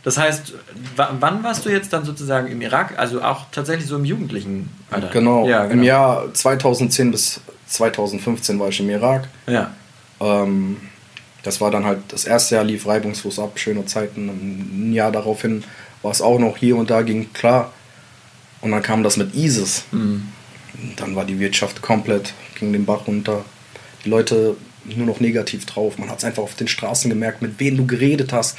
Das 0.02 0.16
heißt, 0.16 0.54
wa- 0.96 1.10
wann 1.20 1.42
warst 1.44 1.66
du 1.66 1.70
jetzt 1.70 1.92
dann 1.92 2.04
sozusagen 2.04 2.48
im 2.48 2.62
Irak? 2.62 2.98
Also 2.98 3.22
auch 3.22 3.46
tatsächlich 3.52 3.86
so 3.86 3.96
im 3.96 4.04
jugendlichen 4.06 4.70
Alter? 4.90 5.08
Genau. 5.08 5.46
Ja, 5.46 5.62
genau. 5.64 5.72
Im 5.74 5.82
Jahr 5.82 6.32
2010 6.32 7.10
bis 7.10 7.40
2015 7.66 8.58
war 8.58 8.68
ich 8.68 8.80
im 8.80 8.88
Irak. 8.88 9.28
Ja. 9.46 9.70
Ähm, 10.20 10.78
das 11.42 11.60
war 11.60 11.70
dann 11.70 11.84
halt, 11.84 11.98
das 12.08 12.24
erste 12.24 12.54
Jahr 12.54 12.64
lief 12.64 12.86
reibungslos 12.86 13.38
ab, 13.38 13.58
schöne 13.58 13.84
Zeiten. 13.86 14.28
Ein 14.28 14.92
Jahr 14.92 15.12
daraufhin 15.12 15.64
war 16.02 16.10
es 16.12 16.22
auch 16.22 16.38
noch 16.38 16.56
hier 16.56 16.76
und 16.76 16.88
da 16.90 17.02
ging 17.02 17.32
klar. 17.34 17.70
Und 18.62 18.70
dann 18.72 18.82
kam 18.82 19.02
das 19.02 19.16
mit 19.18 19.34
ISIS. 19.34 19.84
Mhm. 19.92 20.28
Dann 20.96 21.14
war 21.16 21.24
die 21.24 21.38
Wirtschaft 21.38 21.82
komplett, 21.82 22.32
ging 22.58 22.72
den 22.72 22.84
Bach 22.86 23.06
runter. 23.06 23.44
Die 24.04 24.08
Leute 24.10 24.56
nur 24.96 25.06
noch 25.06 25.20
negativ 25.20 25.66
drauf. 25.66 25.98
Man 25.98 26.10
hat 26.10 26.18
es 26.18 26.24
einfach 26.24 26.42
auf 26.42 26.54
den 26.54 26.68
Straßen 26.68 27.08
gemerkt, 27.10 27.42
mit 27.42 27.58
wem 27.60 27.76
du 27.76 27.86
geredet 27.86 28.32
hast. 28.32 28.58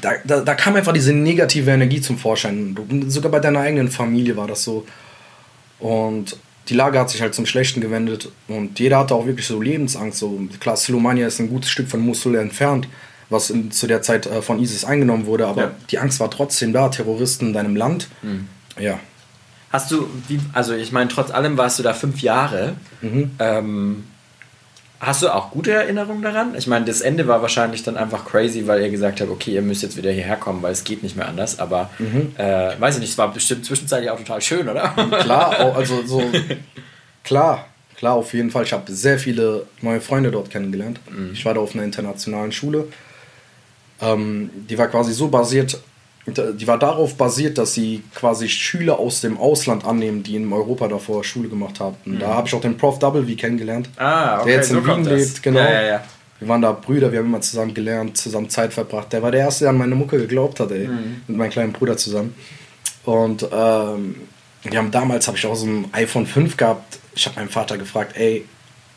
Da, 0.00 0.12
da, 0.24 0.40
da 0.40 0.54
kam 0.54 0.76
einfach 0.76 0.92
diese 0.92 1.12
negative 1.14 1.70
Energie 1.70 2.00
zum 2.00 2.18
Vorschein. 2.18 2.74
Du, 2.74 3.08
sogar 3.10 3.30
bei 3.32 3.40
deiner 3.40 3.60
eigenen 3.60 3.90
Familie 3.90 4.36
war 4.36 4.46
das 4.46 4.62
so. 4.62 4.86
Und 5.78 6.36
die 6.68 6.74
Lage 6.74 6.98
hat 6.98 7.10
sich 7.10 7.22
halt 7.22 7.34
zum 7.34 7.46
Schlechten 7.46 7.80
gewendet 7.80 8.30
und 8.48 8.78
jeder 8.78 8.98
hatte 8.98 9.14
auch 9.14 9.26
wirklich 9.26 9.46
so 9.46 9.60
Lebensangst. 9.60 10.18
So, 10.18 10.40
klar, 10.60 10.76
Silomania 10.76 11.26
ist 11.26 11.38
ein 11.38 11.48
gutes 11.48 11.70
Stück 11.70 11.88
von 11.88 12.00
Mosul 12.00 12.34
entfernt, 12.36 12.88
was 13.30 13.50
in, 13.50 13.70
zu 13.70 13.86
der 13.86 14.02
Zeit 14.02 14.26
äh, 14.26 14.42
von 14.42 14.58
ISIS 14.60 14.84
eingenommen 14.84 15.26
wurde, 15.26 15.46
aber 15.46 15.62
Ja. 15.62 15.70
die 15.90 15.98
Angst 15.98 16.18
war 16.20 16.30
trotzdem 16.30 16.72
da, 16.72 16.88
Terroristen 16.88 17.48
in 17.48 17.52
deinem 17.52 17.76
Land. 17.76 18.08
Ja. 18.78 18.98
Hast 19.70 19.90
du, 19.90 20.08
wie, 20.28 20.40
also 20.52 20.74
ich 20.74 20.92
meine, 20.92 21.08
trotz 21.08 21.30
allem 21.30 21.56
warst 21.56 21.78
du 21.78 21.82
da 21.82 21.92
fünf 21.92 22.20
Jahre. 22.20 22.74
Mhm. 23.00 23.30
Ähm, 23.38 24.04
hast 25.00 25.22
du 25.22 25.28
auch 25.34 25.50
gute 25.50 25.72
Erinnerungen 25.72 26.22
daran? 26.22 26.54
Ich 26.56 26.66
meine, 26.66 26.84
das 26.86 27.00
Ende 27.00 27.26
war 27.28 27.42
wahrscheinlich 27.42 27.82
dann 27.82 27.96
einfach 27.96 28.24
crazy, 28.24 28.66
weil 28.66 28.80
ihr 28.82 28.90
gesagt 28.90 29.20
habt, 29.20 29.30
okay, 29.30 29.52
ihr 29.52 29.62
müsst 29.62 29.82
jetzt 29.82 29.96
wieder 29.96 30.10
hierher 30.10 30.36
kommen, 30.36 30.62
weil 30.62 30.72
es 30.72 30.84
geht 30.84 31.02
nicht 31.02 31.16
mehr 31.16 31.28
anders. 31.28 31.58
Aber 31.58 31.90
Mhm. 31.98 32.32
äh, 32.38 32.80
weiß 32.80 32.94
ich 32.96 33.00
nicht, 33.00 33.10
es 33.10 33.18
war 33.18 33.32
bestimmt 33.32 33.64
zwischenzeitlich 33.64 34.10
auch 34.10 34.18
total 34.18 34.40
schön, 34.40 34.68
oder? 34.68 34.88
Klar, 35.20 35.60
au- 35.60 35.72
also 35.76 36.02
so, 36.06 36.22
klar, 37.24 37.66
klar, 37.96 38.14
auf 38.14 38.32
jeden 38.34 38.50
Fall. 38.50 38.64
Ich 38.64 38.72
habe 38.72 38.90
sehr 38.92 39.18
viele 39.18 39.66
neue 39.82 40.00
Freunde 40.00 40.30
dort 40.30 40.50
kennengelernt. 40.50 40.98
Ich 41.32 41.44
war 41.44 41.54
da 41.54 41.60
auf 41.60 41.74
einer 41.74 41.84
internationalen 41.84 42.52
Schule. 42.52 42.88
Ähm, 44.00 44.50
die 44.68 44.76
war 44.78 44.88
quasi 44.88 45.12
so 45.12 45.28
basiert, 45.28 45.78
die 46.26 46.66
war 46.66 46.78
darauf 46.78 47.16
basiert, 47.16 47.56
dass 47.56 47.74
sie 47.74 48.02
quasi 48.14 48.48
Schüler 48.48 48.98
aus 48.98 49.20
dem 49.20 49.38
Ausland 49.38 49.84
annehmen, 49.84 50.22
die 50.24 50.36
in 50.36 50.52
Europa 50.52 50.88
davor 50.88 51.22
Schule 51.22 51.48
gemacht 51.48 51.78
haben. 51.78 51.96
Da 52.18 52.34
habe 52.34 52.48
ich 52.48 52.54
auch 52.54 52.60
den 52.60 52.76
Prof 52.76 52.98
Double 52.98 53.26
wie 53.28 53.36
kennengelernt, 53.36 53.88
Ah, 53.96 54.40
okay, 54.40 54.46
der 54.46 54.54
jetzt 54.56 54.70
in 54.70 54.76
so 54.76 54.86
Wien 54.86 55.04
lebt. 55.04 55.42
Genau. 55.42 55.60
Ja, 55.60 55.70
ja, 55.70 55.82
ja. 55.82 56.04
Wir 56.38 56.48
waren 56.48 56.60
da 56.60 56.72
Brüder, 56.72 57.12
wir 57.12 57.20
haben 57.20 57.26
immer 57.26 57.40
zusammen 57.40 57.72
gelernt, 57.72 58.16
zusammen 58.18 58.50
Zeit 58.50 58.72
verbracht. 58.72 59.12
Der 59.12 59.22
war 59.22 59.30
der 59.30 59.40
Erste, 59.40 59.64
der 59.64 59.70
an 59.70 59.78
meine 59.78 59.94
Mucke 59.94 60.18
geglaubt 60.18 60.60
hat, 60.60 60.70
ey. 60.72 60.88
Mhm. 60.88 61.22
Mit 61.28 61.36
meinem 61.36 61.50
kleinen 61.50 61.72
Bruder 61.72 61.96
zusammen. 61.96 62.34
Und 63.04 63.44
ähm, 63.44 64.16
wir 64.62 64.78
haben 64.78 64.90
damals, 64.90 65.28
habe 65.28 65.38
ich 65.38 65.46
auch 65.46 65.54
so 65.54 65.66
ein 65.66 65.86
iPhone 65.92 66.26
5 66.26 66.56
gehabt. 66.56 66.98
Ich 67.14 67.24
habe 67.26 67.36
meinen 67.36 67.48
Vater 67.48 67.78
gefragt, 67.78 68.16
ey, 68.16 68.44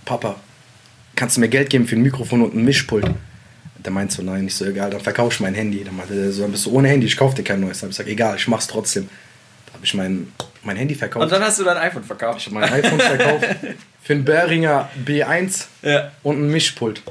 Papa, 0.04 0.36
kannst 1.16 1.38
du 1.38 1.42
mir 1.42 1.48
Geld 1.48 1.70
geben 1.70 1.86
für 1.86 1.96
ein 1.96 2.02
Mikrofon 2.02 2.42
und 2.42 2.56
ein 2.56 2.66
Mischpult? 2.66 3.06
Der 3.86 3.92
meint 3.92 4.12
so, 4.12 4.22
nein, 4.22 4.44
nicht 4.46 4.56
so 4.56 4.66
egal, 4.66 4.90
dann 4.90 5.00
verkauf 5.02 5.34
ich 5.34 5.40
mein 5.40 5.54
Handy. 5.54 5.84
Dann 5.84 5.96
meinte 5.96 6.14
er 6.14 6.32
so, 6.32 6.42
dann 6.44 6.52
bist 6.52 6.66
du 6.66 6.72
ohne 6.72 6.90
Handy, 6.90 7.08
ich 7.08 7.16
kauf 7.18 7.34
dir 7.34 7.44
kein 7.44 7.62
neues. 7.62 7.80
Dann 7.80 7.84
habe 7.88 7.92
ich 7.92 7.98
gesagt, 7.98 8.10
egal, 8.10 8.36
ich 8.36 8.48
mach's 8.48 8.68
trotzdem. 8.68 9.08
Da 9.68 9.74
habe 9.74 9.86
ich 9.86 9.94
mein, 9.94 10.32
mein 10.64 10.76
Handy 10.76 10.96
verkauft. 10.96 11.24
Und 11.24 11.32
dann 11.32 11.42
hast 11.42 11.60
du 11.60 11.64
dein 11.64 11.78
iPhone 11.78 12.04
verkauft. 12.04 12.40
ich 12.40 12.46
habe 12.48 12.56
mein 12.56 12.72
iPhone 12.72 13.00
verkauft 13.00 13.46
für 14.04 14.14
einen 14.14 14.26
Behringer 14.26 14.90
B1 15.06 15.66
Ja. 15.82 16.12
und 16.24 16.42
ein 16.42 16.50
Mischpult. 16.52 17.02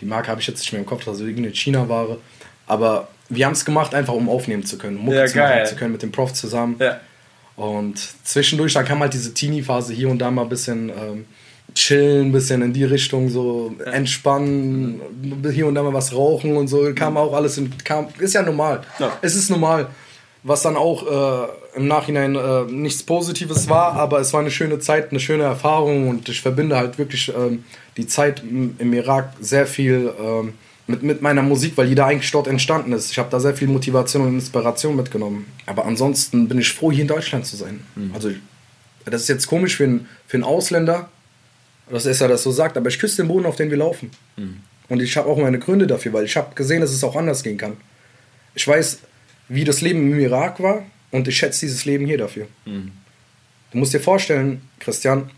Die 0.00 0.04
Marke 0.04 0.28
habe 0.28 0.40
ich 0.40 0.46
jetzt 0.46 0.60
nicht 0.60 0.72
mehr 0.72 0.80
im 0.80 0.86
Kopf, 0.86 1.06
also 1.08 1.24
irgendeine 1.24 1.54
China-Ware. 1.54 2.18
Aber 2.66 3.08
wir 3.28 3.46
haben 3.46 3.52
es 3.54 3.64
gemacht, 3.64 3.94
einfach 3.94 4.14
um 4.14 4.28
aufnehmen 4.28 4.64
zu 4.64 4.78
können, 4.78 4.98
um 4.98 5.06
Mucke 5.06 5.16
Ja, 5.18 5.26
zu 5.26 5.38
machen 5.38 5.66
zu 5.66 5.76
können 5.76 5.92
mit 5.92 6.02
dem 6.02 6.12
Prof 6.12 6.32
zusammen. 6.32 6.76
Ja. 6.78 7.00
Und 7.56 7.98
zwischendurch, 8.24 8.72
dann 8.74 8.84
kam 8.84 9.00
halt 9.00 9.14
diese 9.14 9.32
Teenie-Phase 9.34 9.94
hier 9.94 10.08
und 10.08 10.18
da 10.18 10.30
mal 10.30 10.42
ein 10.42 10.48
bisschen 10.48 10.88
ähm, 10.90 11.24
chillen, 11.74 12.28
ein 12.28 12.32
bisschen 12.32 12.62
in 12.62 12.72
die 12.72 12.84
Richtung 12.84 13.28
so 13.28 13.74
entspannen, 13.84 15.00
hier 15.52 15.66
und 15.66 15.74
da 15.74 15.82
mal 15.82 15.92
was 15.92 16.14
rauchen 16.14 16.56
und 16.56 16.68
so. 16.68 16.92
Kam 16.94 17.16
auch 17.16 17.32
alles, 17.34 17.58
in, 17.58 17.76
kam, 17.84 18.08
ist 18.18 18.34
ja 18.34 18.42
normal. 18.42 18.82
Ja. 18.98 19.18
Es 19.22 19.34
ist 19.34 19.50
normal. 19.50 19.88
Was 20.42 20.62
dann 20.62 20.76
auch 20.76 21.46
äh, 21.46 21.48
im 21.76 21.88
Nachhinein 21.88 22.34
äh, 22.34 22.64
nichts 22.64 23.02
Positives 23.02 23.68
war, 23.68 23.94
aber 23.94 24.20
es 24.20 24.32
war 24.32 24.40
eine 24.40 24.50
schöne 24.50 24.78
Zeit, 24.78 25.10
eine 25.10 25.20
schöne 25.20 25.44
Erfahrung 25.44 26.08
und 26.08 26.28
ich 26.28 26.40
verbinde 26.40 26.76
halt 26.76 26.98
wirklich 26.98 27.32
ähm, 27.34 27.64
die 27.96 28.06
Zeit 28.06 28.42
im, 28.42 28.92
Irak 28.92 29.32
sehr 29.40 29.66
viel 29.66 30.12
ähm, 30.20 30.52
mit, 30.86 31.02
mit 31.02 31.22
meiner 31.22 31.42
Musik, 31.42 31.76
weil 31.76 31.88
die 31.88 31.94
da 31.94 32.06
eigentlich 32.06 32.30
dort 32.30 32.46
entstanden 32.46 32.92
ist. 32.92 33.10
Ich 33.10 33.18
habe 33.18 33.30
da 33.30 33.40
sehr 33.40 33.54
viel 33.54 33.68
Motivation 33.68 34.22
und 34.22 34.34
Inspiration 34.34 34.96
mitgenommen. 34.96 35.46
Aber 35.66 35.86
ansonsten 35.86 36.46
bin 36.46 36.58
ich 36.58 36.72
froh, 36.72 36.92
hier 36.92 37.02
in 37.02 37.08
Deutschland 37.08 37.46
zu 37.46 37.56
sein. 37.56 37.80
Also, 38.12 38.30
das 39.06 39.22
ist 39.22 39.28
jetzt 39.28 39.46
komisch 39.46 39.76
für 39.76 39.84
einen, 39.84 40.08
für 40.26 40.36
einen 40.36 40.44
Ausländer, 40.44 41.08
dass 41.90 42.06
er 42.06 42.28
das 42.28 42.42
so 42.42 42.50
sagt, 42.50 42.76
aber 42.76 42.88
ich 42.88 42.98
küsse 42.98 43.16
den 43.16 43.28
Boden, 43.28 43.46
auf 43.46 43.56
den 43.56 43.70
wir 43.70 43.76
laufen. 43.78 44.10
Und 44.88 45.00
ich 45.02 45.16
habe 45.16 45.28
auch 45.28 45.38
meine 45.38 45.58
Gründe 45.58 45.86
dafür, 45.86 46.12
weil 46.12 46.24
ich 46.24 46.36
habe 46.36 46.54
gesehen, 46.54 46.80
dass 46.80 46.90
es 46.90 47.02
auch 47.04 47.16
anders 47.16 47.42
gehen 47.42 47.56
kann. 47.58 47.76
Ich 48.54 48.66
weiß, 48.66 48.98
wie 49.48 49.64
das 49.64 49.80
Leben 49.80 50.12
im 50.12 50.18
Irak 50.18 50.60
war 50.62 50.84
und 51.10 51.28
ich 51.28 51.36
schätze 51.36 51.60
dieses 51.60 51.84
Leben 51.84 52.06
hier 52.06 52.18
dafür. 52.18 52.46
Du 53.72 53.78
musst 53.78 53.92
dir 53.92 54.00
vorstellen, 54.00 54.62
Christian, 54.80 55.30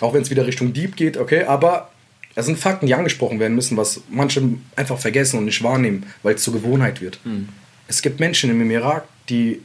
auch 0.00 0.14
wenn 0.14 0.22
es 0.22 0.30
wieder 0.30 0.46
Richtung 0.46 0.72
Dieb 0.72 0.96
geht, 0.96 1.16
okay, 1.16 1.44
aber 1.44 1.90
es 2.34 2.46
sind 2.46 2.58
Fakten, 2.58 2.86
die 2.86 2.94
angesprochen 2.94 3.38
werden 3.38 3.54
müssen, 3.54 3.76
was 3.76 4.00
manche 4.10 4.42
einfach 4.74 4.98
vergessen 4.98 5.38
und 5.38 5.44
nicht 5.44 5.62
wahrnehmen, 5.62 6.06
weil 6.22 6.34
es 6.34 6.42
zur 6.42 6.52
Gewohnheit 6.54 7.00
wird. 7.00 7.20
Es 7.86 8.02
gibt 8.02 8.18
Menschen 8.18 8.50
im 8.50 8.70
Irak, 8.70 9.04
die, 9.28 9.60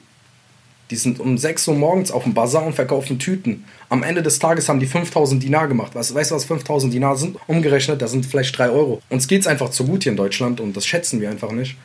die 0.92 0.96
sind 0.96 1.20
um 1.20 1.38
6 1.38 1.68
Uhr 1.68 1.76
morgens 1.76 2.12
auf 2.12 2.24
dem 2.24 2.34
Bazar 2.34 2.66
und 2.66 2.74
verkaufen 2.74 3.20
Tüten. 3.20 3.66
Am 3.90 4.02
Ende 4.02 4.24
des 4.24 4.40
Tages 4.40 4.70
haben 4.70 4.80
die 4.80 4.88
5000 4.88 5.42
Dinar 5.42 5.68
gemacht. 5.68 5.94
Weißt, 5.94 6.16
weißt 6.16 6.32
du, 6.32 6.36
was 6.36 6.46
5000 6.46 6.94
Dinar 6.94 7.16
sind? 7.16 7.38
Umgerechnet, 7.48 8.02
das 8.02 8.12
sind 8.12 8.26
vielleicht 8.26 8.58
3 8.58 8.70
Euro. 8.70 9.02
Uns 9.10 9.28
geht 9.28 9.42
es 9.42 9.48
einfach 9.48 9.70
zu 9.70 9.86
gut 9.86 10.04
hier 10.04 10.12
in 10.12 10.18
Deutschland 10.18 10.60
und 10.60 10.76
das 10.76 10.86
schätzen 10.86 11.22
wir 11.22 11.30
einfach 11.30 11.52
nicht. 11.52 11.78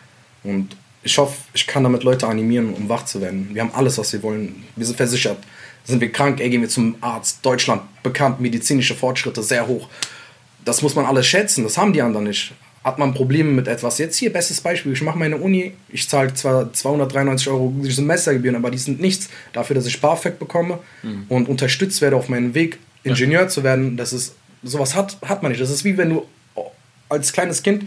Und 0.42 0.76
ich 1.02 1.18
hoffe, 1.18 1.36
ich 1.52 1.66
kann 1.66 1.82
damit 1.82 2.02
Leute 2.02 2.26
animieren, 2.26 2.72
um 2.72 2.88
wach 2.88 3.04
zu 3.04 3.20
werden. 3.20 3.50
Wir 3.52 3.62
haben 3.62 3.74
alles, 3.74 3.98
was 3.98 4.12
wir 4.12 4.22
wollen. 4.22 4.64
Wir 4.74 4.86
sind 4.86 4.96
versichert. 4.96 5.38
Sind 5.84 6.00
wir 6.00 6.10
krank, 6.10 6.40
ey, 6.40 6.48
gehen 6.48 6.62
wir 6.62 6.68
zum 6.70 6.96
Arzt. 7.02 7.40
Deutschland 7.42 7.82
bekannt, 8.02 8.40
medizinische 8.40 8.94
Fortschritte 8.94 9.42
sehr 9.42 9.66
hoch. 9.66 9.88
Das 10.64 10.80
muss 10.80 10.94
man 10.94 11.04
alles 11.04 11.26
schätzen, 11.26 11.62
das 11.62 11.76
haben 11.76 11.92
die 11.92 12.00
anderen 12.00 12.24
nicht. 12.24 12.54
Hat 12.84 12.98
man 12.98 13.14
Probleme 13.14 13.50
mit 13.50 13.66
etwas? 13.66 13.96
Jetzt 13.98 14.16
hier, 14.18 14.30
bestes 14.30 14.60
Beispiel, 14.60 14.92
ich 14.92 15.00
mache 15.00 15.18
meine 15.18 15.38
Uni, 15.38 15.72
ich 15.88 16.06
zahle 16.08 16.34
zwar 16.34 16.70
293 16.70 17.48
Euro 17.48 17.74
Semestergebühren, 17.82 18.56
aber 18.56 18.70
die 18.70 18.78
sind 18.78 19.00
nichts 19.00 19.30
dafür, 19.54 19.74
dass 19.74 19.86
ich 19.86 20.00
BAföG 20.00 20.38
bekomme 20.38 20.78
und 21.30 21.48
unterstützt 21.48 22.02
werde 22.02 22.16
auf 22.16 22.28
meinem 22.28 22.54
Weg, 22.54 22.78
Ingenieur 23.02 23.48
zu 23.48 23.64
werden. 23.64 23.96
Das 23.96 24.12
ist, 24.12 24.34
sowas 24.62 24.94
hat, 24.94 25.18
hat 25.22 25.42
man 25.42 25.52
nicht. 25.52 25.60
Das 25.60 25.70
ist 25.70 25.84
wie 25.84 25.96
wenn 25.96 26.10
du 26.10 26.26
als 27.08 27.32
kleines 27.32 27.62
Kind 27.62 27.84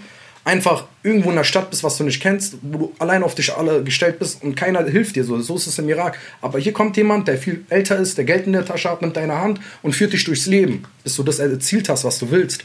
einfach 0.47 0.85
irgendwo 1.03 1.29
in 1.29 1.35
der 1.35 1.43
Stadt 1.43 1.69
bist, 1.69 1.83
was 1.83 1.97
du 1.97 2.05
nicht 2.05 2.21
kennst, 2.21 2.55
wo 2.61 2.77
du 2.77 2.93
allein 2.99 3.21
auf 3.21 3.35
dich 3.35 3.53
alle 3.53 3.83
gestellt 3.83 4.17
bist 4.17 4.41
und 4.41 4.55
keiner 4.55 4.83
hilft 4.85 5.17
dir 5.17 5.25
so. 5.25 5.39
So 5.41 5.55
ist 5.57 5.67
es 5.67 5.77
im 5.77 5.89
Irak. 5.89 6.17
Aber 6.41 6.57
hier 6.57 6.71
kommt 6.71 6.95
jemand, 6.95 7.27
der 7.27 7.37
viel 7.37 7.65
älter 7.69 7.97
ist, 7.97 8.17
der 8.17 8.25
Geld 8.25 8.47
in 8.47 8.53
der 8.53 8.65
Tasche 8.65 8.89
hat, 8.89 9.01
nimmt 9.01 9.17
deine 9.17 9.39
Hand 9.39 9.59
und 9.83 9.93
führt 9.93 10.13
dich 10.13 10.23
durchs 10.23 10.45
Leben, 10.45 10.85
bis 11.03 11.17
du 11.17 11.23
das 11.23 11.39
erzielt 11.39 11.89
hast, 11.89 12.05
was 12.05 12.17
du 12.17 12.31
willst. 12.31 12.63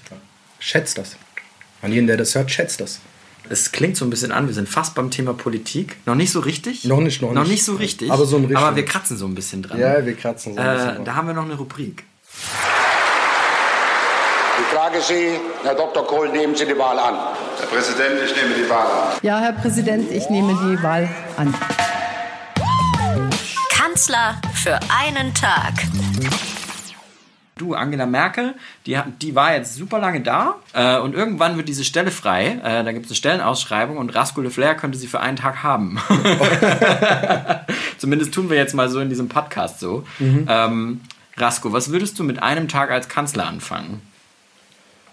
Schätzt 0.61 0.97
das. 0.97 1.17
An 1.83 1.93
jeden, 1.93 2.07
der 2.07 2.17
das 2.17 2.35
hört, 2.35 2.51
schätzt 2.51 2.81
das. 2.81 3.01
Es 3.51 3.73
klingt 3.73 3.97
so 3.97 4.05
ein 4.07 4.11
bisschen 4.11 4.31
an, 4.33 4.47
wir 4.47 4.55
sind 4.55 4.69
fast 4.69 4.95
beim 4.95 5.11
Thema 5.11 5.35
Politik. 5.35 5.97
Noch 6.07 6.15
nicht 6.15 6.31
so 6.31 6.39
richtig? 6.41 6.85
Noch 6.85 7.01
nicht, 7.01 7.21
noch 7.21 7.33
Noch 7.33 7.43
nicht. 7.43 7.51
nicht 7.51 7.65
so 7.65 7.75
richtig. 7.75 8.11
Aber 8.11 8.25
so 8.25 8.37
in 8.37 8.45
Richtung. 8.45 8.63
Aber 8.65 8.77
wir 8.77 8.85
kratzen 8.85 9.17
so 9.19 9.27
ein 9.27 9.35
bisschen 9.35 9.63
dran. 9.63 9.79
Ja, 9.79 10.07
wir 10.07 10.15
kratzen 10.17 10.55
so 10.55 10.61
ein 10.61 10.73
bisschen 10.75 10.89
Äh, 10.91 10.95
dran. 10.95 11.05
da 11.05 11.15
haben 11.17 11.27
wir 11.27 11.35
noch 11.35 11.45
eine 11.45 11.55
Rubrik. 11.55 12.05
Ich 14.61 14.67
frage 14.79 15.01
Sie, 15.01 15.39
Herr 15.65 15.75
Dr. 15.75 16.07
Kohl, 16.07 16.29
nehmen 16.31 16.55
Sie 16.55 16.65
die 16.67 16.79
Wahl 16.79 16.99
an. 16.99 17.15
Herr 17.59 17.67
Präsident, 17.67 18.15
ich 18.25 18.37
nehme 18.37 18.55
die 18.55 18.71
Wahl 18.71 18.87
an. 18.87 19.19
Ja, 19.23 19.41
Herr 19.41 19.53
Präsident, 19.53 20.11
ich 20.13 20.31
nehme 20.31 20.53
die 20.53 20.83
Wahl 20.83 21.09
an. 21.37 21.53
Kanzler 23.71 24.41
für 24.55 24.79
einen 24.97 25.35
Tag. 25.35 25.75
Du, 27.63 27.75
Angela 27.75 28.07
Merkel, 28.07 28.55
die, 28.87 28.99
die 29.21 29.37
war 29.37 29.55
jetzt 29.55 29.77
super 29.77 30.01
lange 30.01 30.21
da 30.21 30.57
äh, 30.73 30.99
und 30.99 31.15
irgendwann 31.15 31.57
wird 31.57 31.69
diese 31.69 31.85
Stelle 31.85 32.11
frei. 32.11 32.61
Äh, 32.65 32.83
da 32.83 32.91
gibt 32.91 33.07
es 33.07 33.13
eine 33.13 33.17
Stellenausschreibung 33.17 33.99
und 33.99 34.13
Rasco 34.15 34.41
Le 34.41 34.51
Flair 34.51 34.75
könnte 34.75 34.99
sie 34.99 35.07
für 35.07 35.21
einen 35.21 35.37
Tag 35.37 35.63
haben. 35.63 36.01
Zumindest 37.99 38.35
tun 38.35 38.51
wir 38.51 38.57
jetzt 38.57 38.75
mal 38.75 38.89
so 38.89 38.99
in 38.99 39.09
diesem 39.09 39.29
Podcast 39.29 39.79
so. 39.79 40.05
Ähm, 40.21 41.03
Rasko, 41.37 41.73
was 41.73 41.93
würdest 41.93 42.19
du 42.19 42.25
mit 42.25 42.43
einem 42.43 42.67
Tag 42.67 42.91
als 42.91 43.09
Kanzler 43.09 43.47
anfangen? 43.47 44.03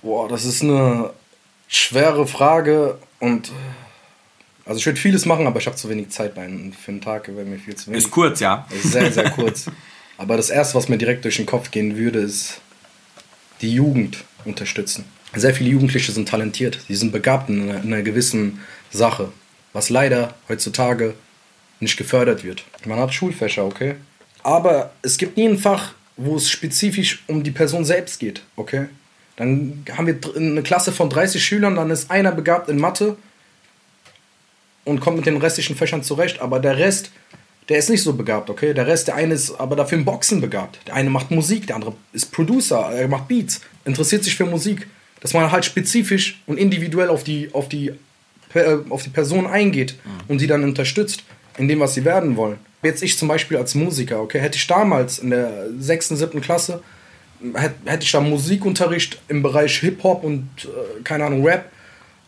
Boah, 0.01 0.27
das 0.27 0.45
ist 0.45 0.63
eine 0.63 1.11
schwere 1.67 2.25
Frage 2.25 2.97
und 3.19 3.51
also 4.65 4.79
ich 4.79 4.85
würde 4.85 4.99
vieles 4.99 5.25
machen, 5.25 5.45
aber 5.45 5.59
ich 5.59 5.67
habe 5.67 5.75
zu 5.75 5.87
wenig 5.89 6.09
Zeit 6.09 6.33
für 6.33 6.41
einen 6.41 7.01
Tag, 7.01 7.27
wäre 7.27 7.45
mir 7.45 7.59
viel 7.59 7.75
zu 7.75 7.91
wenig. 7.91 8.05
Ist 8.05 8.11
kurz, 8.11 8.39
ja. 8.39 8.65
Ist 8.71 8.91
sehr, 8.91 9.11
sehr 9.11 9.29
kurz. 9.29 9.69
Aber 10.19 10.35
das 10.35 10.49
erste, 10.49 10.75
was 10.75 10.89
mir 10.89 10.97
direkt 10.97 11.23
durch 11.23 11.37
den 11.37 11.45
Kopf 11.45 11.71
gehen 11.71 11.95
würde, 11.95 12.19
ist 12.19 12.59
die 13.61 13.73
Jugend 13.73 14.25
unterstützen. 14.43 15.05
Sehr 15.33 15.53
viele 15.53 15.69
Jugendliche 15.69 16.11
sind 16.11 16.27
talentiert, 16.27 16.77
sie 16.89 16.95
sind 16.95 17.13
begabt 17.13 17.49
in 17.49 17.61
einer, 17.61 17.81
in 17.81 17.93
einer 17.93 18.01
gewissen 18.01 18.59
Sache, 18.91 19.31
was 19.71 19.89
leider 19.89 20.35
heutzutage 20.49 21.13
nicht 21.79 21.95
gefördert 21.95 22.43
wird. 22.43 22.65
Man 22.85 22.99
hat 22.99 23.13
Schulfächer, 23.13 23.63
okay? 23.65 23.95
Aber 24.43 24.91
es 25.03 25.17
gibt 25.17 25.37
nie 25.37 25.47
ein 25.47 25.57
Fach, 25.57 25.93
wo 26.17 26.35
es 26.35 26.49
spezifisch 26.49 27.23
um 27.27 27.41
die 27.41 27.51
Person 27.51 27.85
selbst 27.85 28.19
geht, 28.19 28.41
okay? 28.57 28.87
Dann 29.37 29.85
haben 29.95 30.05
wir 30.05 30.19
eine 30.35 30.63
Klasse 30.63 30.91
von 30.91 31.09
30 31.09 31.41
Schülern, 31.41 31.75
dann 31.75 31.91
ist 31.91 32.11
einer 32.11 32.33
begabt 32.33 32.67
in 32.67 32.77
Mathe 32.77 33.15
und 34.83 34.99
kommt 34.99 35.15
mit 35.15 35.27
den 35.27 35.37
restlichen 35.37 35.77
Fächern 35.77 36.03
zurecht, 36.03 36.41
aber 36.41 36.59
der 36.59 36.77
Rest, 36.77 37.11
der 37.69 37.77
ist 37.77 37.89
nicht 37.89 38.01
so 38.01 38.13
begabt, 38.13 38.49
okay? 38.49 38.73
Der 38.73 38.87
Rest, 38.87 39.07
der 39.07 39.15
eine 39.15 39.35
ist 39.35 39.51
aber 39.59 39.75
dafür 39.75 39.97
im 39.97 40.05
Boxen 40.05 40.41
begabt. 40.41 40.79
Der 40.87 40.95
eine 40.95 41.09
macht 41.09 41.29
Musik, 41.29 41.67
der 41.67 41.75
andere 41.75 41.93
ist 42.13 42.31
Producer, 42.31 42.91
er 42.91 43.07
macht 43.07 43.27
Beats, 43.27 43.61
interessiert 43.85 44.23
sich 44.23 44.35
für 44.35 44.45
Musik. 44.45 44.87
Dass 45.21 45.33
man 45.33 45.51
halt 45.51 45.65
spezifisch 45.65 46.41
und 46.47 46.57
individuell 46.57 47.09
auf 47.09 47.25
die, 47.25 47.53
auf 47.53 47.67
die, 47.67 47.91
äh, 48.53 48.77
auf 48.89 49.03
die 49.03 49.09
Person 49.09 49.47
eingeht 49.47 49.95
und 50.29 50.39
die 50.39 50.47
dann 50.47 50.63
unterstützt 50.63 51.23
in 51.57 51.67
dem, 51.67 51.81
was 51.81 51.93
sie 51.93 52.05
werden 52.05 52.37
wollen. 52.37 52.57
Jetzt 52.83 53.03
ich 53.03 53.17
zum 53.17 53.27
Beispiel 53.27 53.57
als 53.57 53.75
Musiker, 53.75 54.21
okay, 54.21 54.39
hätte 54.39 54.55
ich 54.55 54.65
damals 54.65 55.19
in 55.19 55.31
der 55.31 55.67
6., 55.77 56.09
7. 56.09 56.39
Klasse, 56.39 56.81
hätte, 57.53 57.75
hätte 57.83 58.03
ich 58.05 58.11
da 58.13 58.21
Musikunterricht 58.21 59.19
im 59.27 59.43
Bereich 59.43 59.79
Hip-Hop 59.79 60.23
und, 60.23 60.47
äh, 60.63 61.03
keine 61.03 61.25
Ahnung, 61.25 61.45
Rap, 61.45 61.69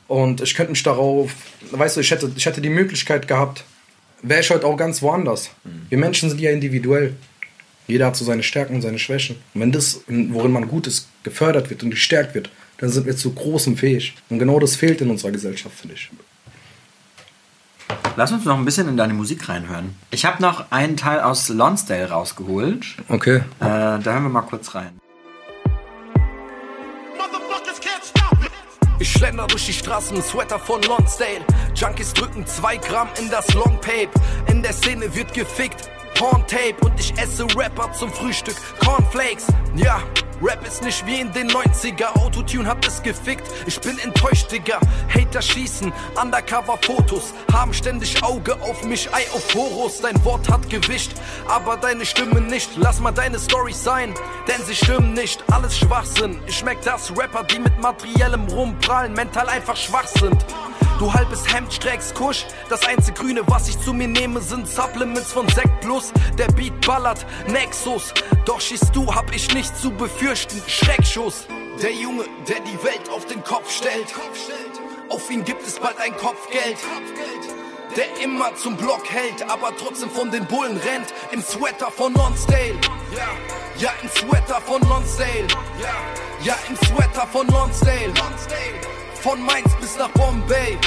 und 0.10 0.42
ich 0.42 0.54
könnte 0.56 0.72
mich 0.72 0.84
darauf, 0.84 1.34
weißt 1.72 1.96
du, 1.96 2.02
ich 2.02 2.12
hätte, 2.12 2.30
ich 2.36 2.46
hätte 2.46 2.60
die 2.60 2.70
Möglichkeit 2.70 3.30
gehabt, 3.30 3.64
wäre 4.22 4.42
ich 4.42 4.50
heute 4.50 4.66
auch 4.66 4.78
ganz 4.78 5.02
woanders. 5.02 5.52
Wir 5.90 5.98
Menschen 5.98 6.30
sind 6.30 6.40
ja 6.40 6.52
individuell. 6.52 7.16
Jeder 7.88 8.08
hat 8.08 8.16
so 8.16 8.24
seine 8.24 8.44
Stärken 8.44 8.76
und 8.76 8.82
seine 8.82 9.00
Schwächen. 9.00 9.38
Und 9.54 9.62
wenn 9.62 9.72
das, 9.72 10.02
worin 10.08 10.52
man 10.52 10.68
gut 10.68 10.88
ist, 10.88 11.10
gefördert 11.24 11.70
wird 11.70 11.84
und 11.84 11.90
gestärkt 11.90 12.36
wird, 12.36 12.50
dann 12.78 12.90
sind 12.90 13.06
wir 13.06 13.16
zu 13.16 13.34
großem 13.34 13.78
fähig. 13.78 14.16
Und 14.30 14.40
genau 14.40 14.60
das 14.60 14.76
fehlt 14.76 15.02
in 15.02 15.10
unserer 15.10 15.32
Gesellschaft, 15.32 15.76
finde 15.78 15.96
ich. 15.96 16.10
Lass 18.16 18.32
uns 18.32 18.46
noch 18.46 18.58
ein 18.58 18.66
bisschen 18.66 18.88
in 18.88 18.98
deine 18.98 19.14
Musik 19.14 19.48
reinhören. 19.48 19.96
Ich 20.10 20.26
habe 20.26 20.42
noch 20.42 20.72
einen 20.72 20.98
Teil 20.98 21.20
aus 21.20 21.50
Lonsdale 21.50 22.10
rausgeholt. 22.10 22.86
Okay. 23.08 23.38
Äh, 23.38 23.42
da 23.60 24.02
hören 24.04 24.24
wir 24.24 24.30
mal 24.30 24.42
kurz 24.42 24.76
rein. 24.76 24.92
Ich 29.02 29.14
schlender 29.14 29.48
durch 29.48 29.66
die 29.66 29.74
Straßen 29.74 30.22
Sweater 30.22 30.60
von 30.60 30.80
Lonsdale. 30.84 31.44
Junkies 31.74 32.14
drücken 32.14 32.46
zwei 32.46 32.78
Gramm 32.78 33.10
in 33.18 33.32
das 33.32 33.52
Longtape. 33.56 34.12
In 34.46 34.62
der 34.62 34.74
Szene 34.74 35.16
wird 35.16 35.34
gefickt. 35.34 35.90
Porntape 36.14 36.76
und 36.82 37.00
ich 37.00 37.12
esse 37.18 37.48
Rapper 37.56 37.92
zum 37.94 38.12
Frühstück. 38.12 38.56
Cornflakes, 38.80 39.48
ja. 39.76 40.04
Rap 40.44 40.66
ist 40.66 40.84
nicht 40.84 41.06
wie 41.06 41.20
in 41.20 41.32
den 41.34 41.50
90er. 41.50 42.18
Autotune 42.20 42.68
hat 42.68 42.86
es 42.88 43.04
gefickt. 43.04 43.48
Ich 43.68 43.80
bin 43.80 44.00
enttäuscht, 44.00 44.52
Digga. 44.52 44.80
Hater 45.14 45.42
schießen, 45.42 45.94
Undercover-Fotos. 46.20 47.34
Haben 47.54 47.74
ständig 47.74 48.24
Auge 48.24 48.56
auf 48.62 48.84
mich, 48.84 49.14
Ei 49.14 49.24
auf 49.34 49.54
Horus. 49.54 50.02
Dein 50.02 50.24
Wort 50.26 50.50
hat 50.50 50.68
Gewicht, 50.68 51.14
aber 51.48 51.78
deine 51.78 52.06
Stimme 52.06 52.42
nicht. 52.42 52.72
Lass 52.78 53.00
mal 53.00 53.12
deine 53.12 53.38
Storys 53.38 53.84
sein, 53.84 54.16
denn 54.48 54.66
sie 54.66 54.76
stimmen 54.76 55.14
nicht. 55.14 55.44
Alles 55.52 55.78
Schwachsinn. 55.78 56.40
Ich 56.48 56.64
merk, 56.64 56.82
dass 56.82 57.16
Rapper, 57.16 57.44
die 57.44 57.60
mit 57.60 57.80
materiellem 57.80 58.48
rumprallen, 58.48 59.14
mental 59.14 59.48
einfach 59.48 59.76
schwach 59.78 60.08
sind. 60.08 60.44
Du 61.02 61.12
halbes 61.12 61.52
Hemd 61.52 61.82
trägst 61.82 62.14
Kusch. 62.14 62.46
Das 62.70 62.86
einzige 62.86 63.20
Grüne, 63.20 63.42
was 63.48 63.68
ich 63.68 63.80
zu 63.80 63.92
mir 63.92 64.08
nehme, 64.08 64.40
sind 64.40 64.68
Supplements 64.68 65.32
von 65.34 65.50
Sekt 65.50 65.82
Plus. 65.82 66.14
Der 66.38 66.46
Beat 66.50 66.80
ballert, 66.86 67.26
Nexus. 67.48 68.14
Doch 68.46 68.62
schießt 68.62 68.96
du, 68.96 69.12
hab 69.12 69.34
ich 69.34 69.52
nichts 69.52 69.82
zu 69.82 69.90
befürchten. 69.90 70.62
Schreckschuss. 70.68 71.48
Der 71.82 71.92
Junge, 71.92 72.26
der 72.48 72.60
die 72.60 72.84
Welt 72.84 73.10
auf 73.10 73.26
den 73.26 73.44
Kopf 73.44 73.72
stellt. 73.72 74.14
Auf 75.10 75.28
ihn 75.32 75.44
gibt 75.44 75.66
es 75.66 75.80
bald 75.80 75.98
ein 75.98 76.16
Kopfgeld. 76.18 76.78
Der 77.98 78.24
immer 78.24 78.56
zum 78.56 78.78
Block 78.78 79.10
hält, 79.10 79.42
aber 79.50 79.76
trotzdem 79.76 80.12
von 80.12 80.30
den 80.30 80.46
Bullen 80.46 80.78
rennt. 80.78 81.16
Im 81.32 81.42
Sweater 81.42 81.90
von 81.90 82.14
Lonsdale. 82.14 82.80
Ja, 83.80 83.90
im 84.04 84.10
Sweater 84.10 84.62
von 84.62 84.80
Lonsdale. 84.88 85.48
Ja, 86.44 86.56
im 86.70 86.76
Sweater 86.76 87.26
von 87.26 87.48
Lonsdale. 87.48 88.14
Von 89.22 89.46
Mainz 89.46 89.76
bis 89.80 90.00
nach 90.00 90.10
Bombay. 90.10 90.80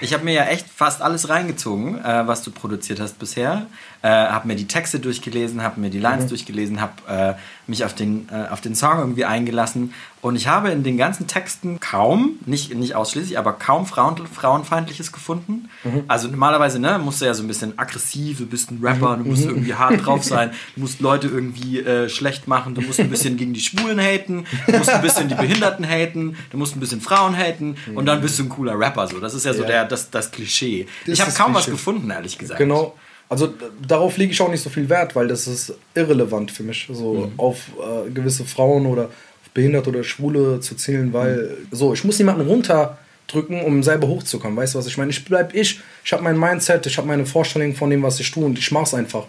Ich 0.00 0.14
habe 0.14 0.24
mir 0.24 0.32
ja 0.32 0.44
echt 0.44 0.66
fast 0.70 1.02
alles 1.02 1.28
reingezogen, 1.28 2.02
äh, 2.02 2.26
was 2.26 2.42
du 2.42 2.50
produziert 2.50 2.98
hast 2.98 3.18
bisher. 3.18 3.66
Äh, 4.00 4.08
habe 4.08 4.48
mir 4.48 4.56
die 4.56 4.66
Texte 4.66 5.00
durchgelesen, 5.00 5.62
habe 5.62 5.78
mir 5.78 5.90
die 5.90 5.98
Lines 5.98 6.28
durchgelesen, 6.28 6.80
habe 6.80 6.94
äh, 7.06 7.34
mich 7.66 7.84
auf 7.84 7.94
den, 7.94 8.28
äh, 8.30 8.48
auf 8.50 8.60
den 8.60 8.74
Song 8.74 8.98
irgendwie 8.98 9.24
eingelassen. 9.24 9.92
Und 10.20 10.36
ich 10.36 10.46
habe 10.48 10.70
in 10.70 10.82
den 10.84 10.96
ganzen 10.96 11.26
Texten 11.26 11.80
kaum, 11.80 12.38
nicht, 12.46 12.74
nicht 12.74 12.94
ausschließlich, 12.94 13.38
aber 13.38 13.52
kaum 13.52 13.84
Frauen, 13.86 14.16
Frauenfeindliches 14.26 15.12
gefunden. 15.12 15.68
Also 16.08 16.28
normalerweise 16.28 16.78
ne, 16.78 16.98
musst 16.98 17.20
du 17.20 17.26
ja 17.26 17.34
so 17.34 17.42
ein 17.42 17.46
bisschen 17.46 17.78
aggressiv, 17.78 18.38
du 18.38 18.46
bist 18.46 18.70
ein 18.70 18.80
Rapper, 18.82 19.16
du 19.18 19.24
musst 19.24 19.44
irgendwie 19.44 19.74
hart 19.74 20.04
drauf 20.04 20.24
sein, 20.24 20.50
du 20.76 20.80
musst 20.80 21.00
Leute 21.00 21.28
irgendwie 21.28 21.80
äh, 21.80 22.08
schlecht 22.08 22.48
machen, 22.48 22.74
du 22.74 22.80
musst 22.80 23.00
ein 23.00 23.10
bisschen 23.10 23.36
gegen 23.36 23.52
die 23.52 23.60
Schwulen 23.60 24.00
haten, 24.00 24.46
du 24.66 24.78
musst 24.78 24.90
ein 24.90 25.02
bisschen 25.02 25.28
die 25.28 25.34
Behinderten 25.34 25.86
haten, 25.86 26.36
du 26.50 26.56
musst 26.56 26.74
ein 26.74 26.80
bisschen 26.80 27.02
Frauen 27.02 27.36
haten 27.36 27.76
und 27.94 28.06
dann 28.06 28.22
bist 28.22 28.38
du 28.38 28.44
ein 28.44 28.48
cooler 28.48 28.78
Rapper. 28.78 29.06
So. 29.08 29.20
Das 29.20 29.34
ist 29.34 29.44
ja 29.44 29.52
so 29.52 29.62
Ja. 29.62 29.66
der, 29.68 29.84
das, 29.84 30.10
das 30.10 30.30
Klischee. 30.30 30.86
Das 31.06 31.14
ich 31.14 31.20
habe 31.20 31.32
kaum 31.32 31.52
was 31.54 31.64
Klischee. 31.64 31.76
gefunden, 31.76 32.10
ehrlich 32.10 32.38
gesagt. 32.38 32.58
Genau. 32.58 32.94
Also 33.28 33.52
darauf 33.86 34.16
lege 34.16 34.32
ich 34.32 34.40
auch 34.40 34.50
nicht 34.50 34.62
so 34.62 34.70
viel 34.70 34.88
Wert, 34.88 35.16
weil 35.16 35.28
das 35.28 35.46
ist 35.46 35.74
irrelevant 35.94 36.50
für 36.50 36.62
mich, 36.62 36.88
so 36.92 37.30
auf 37.36 37.58
äh, 37.78 38.10
gewisse 38.10 38.44
Frauen 38.44 38.86
oder 38.86 39.08
Behinderte 39.54 39.90
oder 39.90 40.02
Schwule 40.02 40.60
zu 40.60 40.74
zählen, 40.74 41.12
weil 41.12 41.56
so, 41.70 41.94
ich 41.94 42.02
muss 42.04 42.18
niemanden 42.18 42.46
runterdrücken, 42.46 43.62
um 43.62 43.82
selber 43.84 44.08
hochzukommen. 44.08 44.56
Weißt 44.56 44.74
du, 44.74 44.78
was 44.78 44.86
ich 44.86 44.98
meine? 44.98 45.12
Ich 45.12 45.24
bleib 45.24 45.54
ich, 45.54 45.80
ich 46.04 46.12
habe 46.12 46.24
mein 46.24 46.38
Mindset, 46.38 46.86
ich 46.86 46.98
habe 46.98 47.06
meine 47.06 47.24
Vorstellung 47.24 47.74
von 47.74 47.88
dem, 47.88 48.02
was 48.02 48.18
ich 48.18 48.30
tue 48.30 48.44
und 48.44 48.58
ich 48.58 48.70
mach's 48.72 48.92
einfach. 48.94 49.26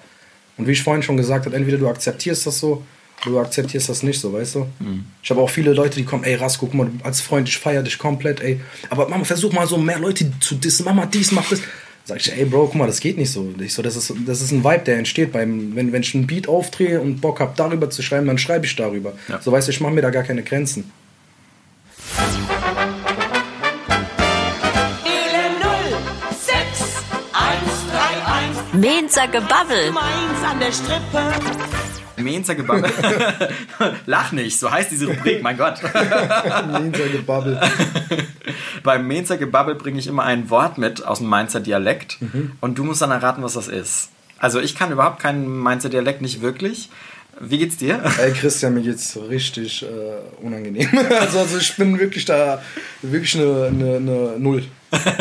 Und 0.57 0.67
wie 0.67 0.71
ich 0.71 0.81
vorhin 0.81 1.03
schon 1.03 1.17
gesagt 1.17 1.45
habe, 1.45 1.55
entweder 1.55 1.77
du 1.77 1.87
akzeptierst 1.87 2.47
das 2.47 2.59
so 2.59 2.83
oder 3.21 3.31
du 3.31 3.39
akzeptierst 3.39 3.87
das 3.87 4.01
nicht 4.03 4.19
so, 4.19 4.33
weißt 4.33 4.55
du? 4.55 4.67
Ich 5.21 5.29
habe 5.29 5.41
auch 5.41 5.49
viele 5.49 5.73
Leute, 5.73 5.97
die 5.97 6.05
kommen, 6.05 6.23
ey 6.23 6.35
Rasko, 6.35 6.65
guck 6.65 6.73
mal, 6.73 6.89
als 7.03 7.21
Freund, 7.21 7.47
ich 7.47 7.57
feiere 7.57 7.83
dich 7.83 7.97
komplett, 7.97 8.41
ey. 8.41 8.59
Aber 8.89 9.07
Mama, 9.07 9.25
versuch 9.25 9.53
mal 9.53 9.67
so 9.67 9.77
mehr 9.77 9.99
Leute 9.99 10.31
zu 10.39 10.55
dissen, 10.55 10.85
Mama, 10.85 11.05
dies, 11.05 11.31
mach 11.31 11.47
das. 11.49 11.61
Sag 12.07 12.17
ich, 12.17 12.31
ey 12.31 12.45
Bro, 12.45 12.67
guck 12.67 12.75
mal, 12.75 12.85
das 12.85 12.99
geht 12.99 13.17
nicht 13.17 13.31
so. 13.31 13.51
Ich 13.59 13.73
so 13.73 13.81
das, 13.81 13.95
ist, 13.95 14.13
das 14.27 14.39
ist 14.39 14.51
ein 14.51 14.63
Vibe, 14.63 14.83
der 14.85 14.97
entsteht 14.99 15.31
beim, 15.31 15.75
wenn, 15.75 15.91
wenn 15.91 16.03
ich 16.03 16.13
einen 16.13 16.27
Beat 16.27 16.47
aufdrehe 16.47 17.01
und 17.01 17.19
Bock 17.19 17.39
habe, 17.39 17.53
darüber 17.55 17.89
zu 17.89 18.03
schreiben, 18.03 18.27
dann 18.27 18.37
schreibe 18.37 18.67
ich 18.67 18.75
darüber. 18.75 19.13
Ja. 19.27 19.41
So 19.41 19.51
weißt 19.51 19.67
du, 19.67 19.71
ich 19.71 19.81
mache 19.81 19.93
mir 19.93 20.03
da 20.03 20.11
gar 20.11 20.21
keine 20.21 20.43
Grenzen. 20.43 20.91
Mainzer 28.73 29.27
Gebabbel. 29.27 29.91
Mainzer 29.91 30.55
Gebabbel. 32.17 32.89
Lach 34.05 34.31
nicht, 34.31 34.59
so 34.59 34.71
heißt 34.71 34.91
diese 34.91 35.07
Rubrik, 35.07 35.41
mein 35.43 35.57
Gott. 35.57 35.81
Mainzer 36.71 37.07
Gebabbel. 37.09 37.59
Beim 38.83 39.07
Mainzer 39.07 39.37
Gebabbel 39.37 39.75
bringe 39.75 39.99
ich 39.99 40.07
immer 40.07 40.23
ein 40.23 40.49
Wort 40.49 40.77
mit 40.77 41.05
aus 41.05 41.19
dem 41.19 41.27
Mainzer 41.27 41.59
Dialekt 41.59 42.17
Mhm. 42.21 42.53
und 42.61 42.77
du 42.77 42.83
musst 42.83 43.01
dann 43.01 43.11
erraten, 43.11 43.43
was 43.43 43.53
das 43.53 43.67
ist. 43.67 44.09
Also 44.39 44.59
ich 44.59 44.75
kann 44.75 44.91
überhaupt 44.91 45.19
keinen 45.21 45.47
Mainzer 45.47 45.89
Dialekt, 45.89 46.21
nicht 46.21 46.41
wirklich. 46.41 46.89
Wie 47.41 47.57
geht's 47.57 47.75
dir? 47.77 48.01
Ey, 48.17 48.31
Christian, 48.31 48.73
mir 48.75 48.81
geht's 48.81 49.17
richtig 49.29 49.83
äh, 49.83 49.85
unangenehm. 50.45 50.87
Also, 51.19 51.39
also 51.39 51.57
ich 51.57 51.75
bin 51.75 51.99
wirklich 51.99 52.23
da, 52.25 52.61
wirklich 53.01 53.35
eine, 53.35 53.65
eine, 53.65 53.95
eine 53.97 54.39
Null. 54.39 54.63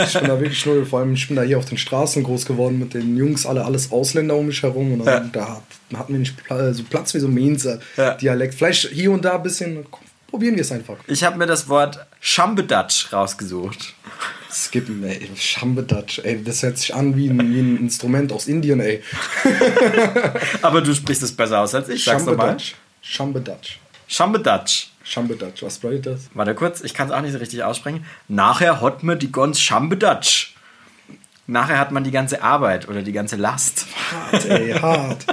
Ich 0.06 0.12
bin 0.14 0.28
da 0.28 0.40
wirklich 0.40 0.64
null. 0.66 0.84
Vor 0.86 1.00
allem, 1.00 1.14
ich 1.14 1.26
bin 1.26 1.36
da 1.36 1.42
hier 1.42 1.58
auf 1.58 1.64
den 1.64 1.78
Straßen 1.78 2.22
groß 2.22 2.46
geworden 2.46 2.78
mit 2.78 2.94
den 2.94 3.16
Jungs, 3.16 3.46
alle 3.46 3.64
alles 3.64 3.92
Ausländer 3.92 4.36
um 4.36 4.46
mich 4.46 4.62
herum. 4.62 4.92
Und 4.92 5.04
dann, 5.04 5.32
da 5.32 5.56
hat, 5.56 5.98
hatten 5.98 6.12
wir 6.12 6.20
nicht 6.20 6.36
Pla 6.36 6.72
so 6.72 6.82
Platz 6.84 7.14
wie 7.14 7.18
so 7.18 7.28
ein 7.28 7.34
Mainzer 7.34 7.78
Ja. 7.96 8.16
Vielleicht 8.50 8.88
hier 8.88 9.10
und 9.10 9.24
da 9.24 9.36
ein 9.36 9.42
bisschen, 9.42 9.84
probieren 10.28 10.54
wir 10.54 10.62
es 10.62 10.72
einfach. 10.72 10.96
Ich 11.06 11.24
habe 11.24 11.38
mir 11.38 11.46
das 11.46 11.68
Wort 11.68 11.98
Schambedatsch 12.20 13.12
rausgesucht. 13.12 13.94
Skippen, 14.50 15.02
ey. 15.04 15.28
Schambedatsch, 15.36 16.20
ey. 16.20 16.42
Das 16.42 16.62
hört 16.62 16.78
sich 16.78 16.94
an 16.94 17.16
wie 17.16 17.28
ein, 17.28 17.38
wie 17.52 17.60
ein 17.60 17.76
Instrument 17.76 18.32
aus 18.32 18.46
Indien, 18.46 18.80
ey. 18.80 19.02
Aber 20.62 20.80
du 20.80 20.94
sprichst 20.94 21.22
es 21.22 21.32
besser 21.32 21.60
aus 21.60 21.74
als 21.74 21.88
ich. 21.88 22.04
Sag's 22.04 22.24
nochmal. 22.24 22.56
Schambedatsch. 22.56 22.74
Schambedatsch. 23.02 23.78
Schambedatsch. 24.06 24.88
Schambedatsch. 25.04 25.62
Was 25.62 25.78
bedeutet 25.78 26.06
das? 26.06 26.30
Warte 26.34 26.54
kurz, 26.54 26.80
ich 26.80 26.94
kann 26.94 27.08
es 27.08 27.12
auch 27.14 27.20
nicht 27.20 27.32
so 27.32 27.38
richtig 27.38 27.62
aussprechen. 27.62 28.04
Nachher 28.28 28.80
hat 28.80 29.02
man 29.02 29.18
die 29.18 29.30
ganz 29.30 29.60
Schambedatsch. 29.60 30.54
Nachher 31.46 31.78
hat 31.78 31.92
man 31.92 32.04
die 32.04 32.10
ganze 32.10 32.42
Arbeit 32.42 32.88
oder 32.88 33.02
die 33.02 33.12
ganze 33.12 33.36
Last. 33.36 33.86
Hart, 34.10 34.46
ey, 34.46 34.72
hart. 34.82 35.26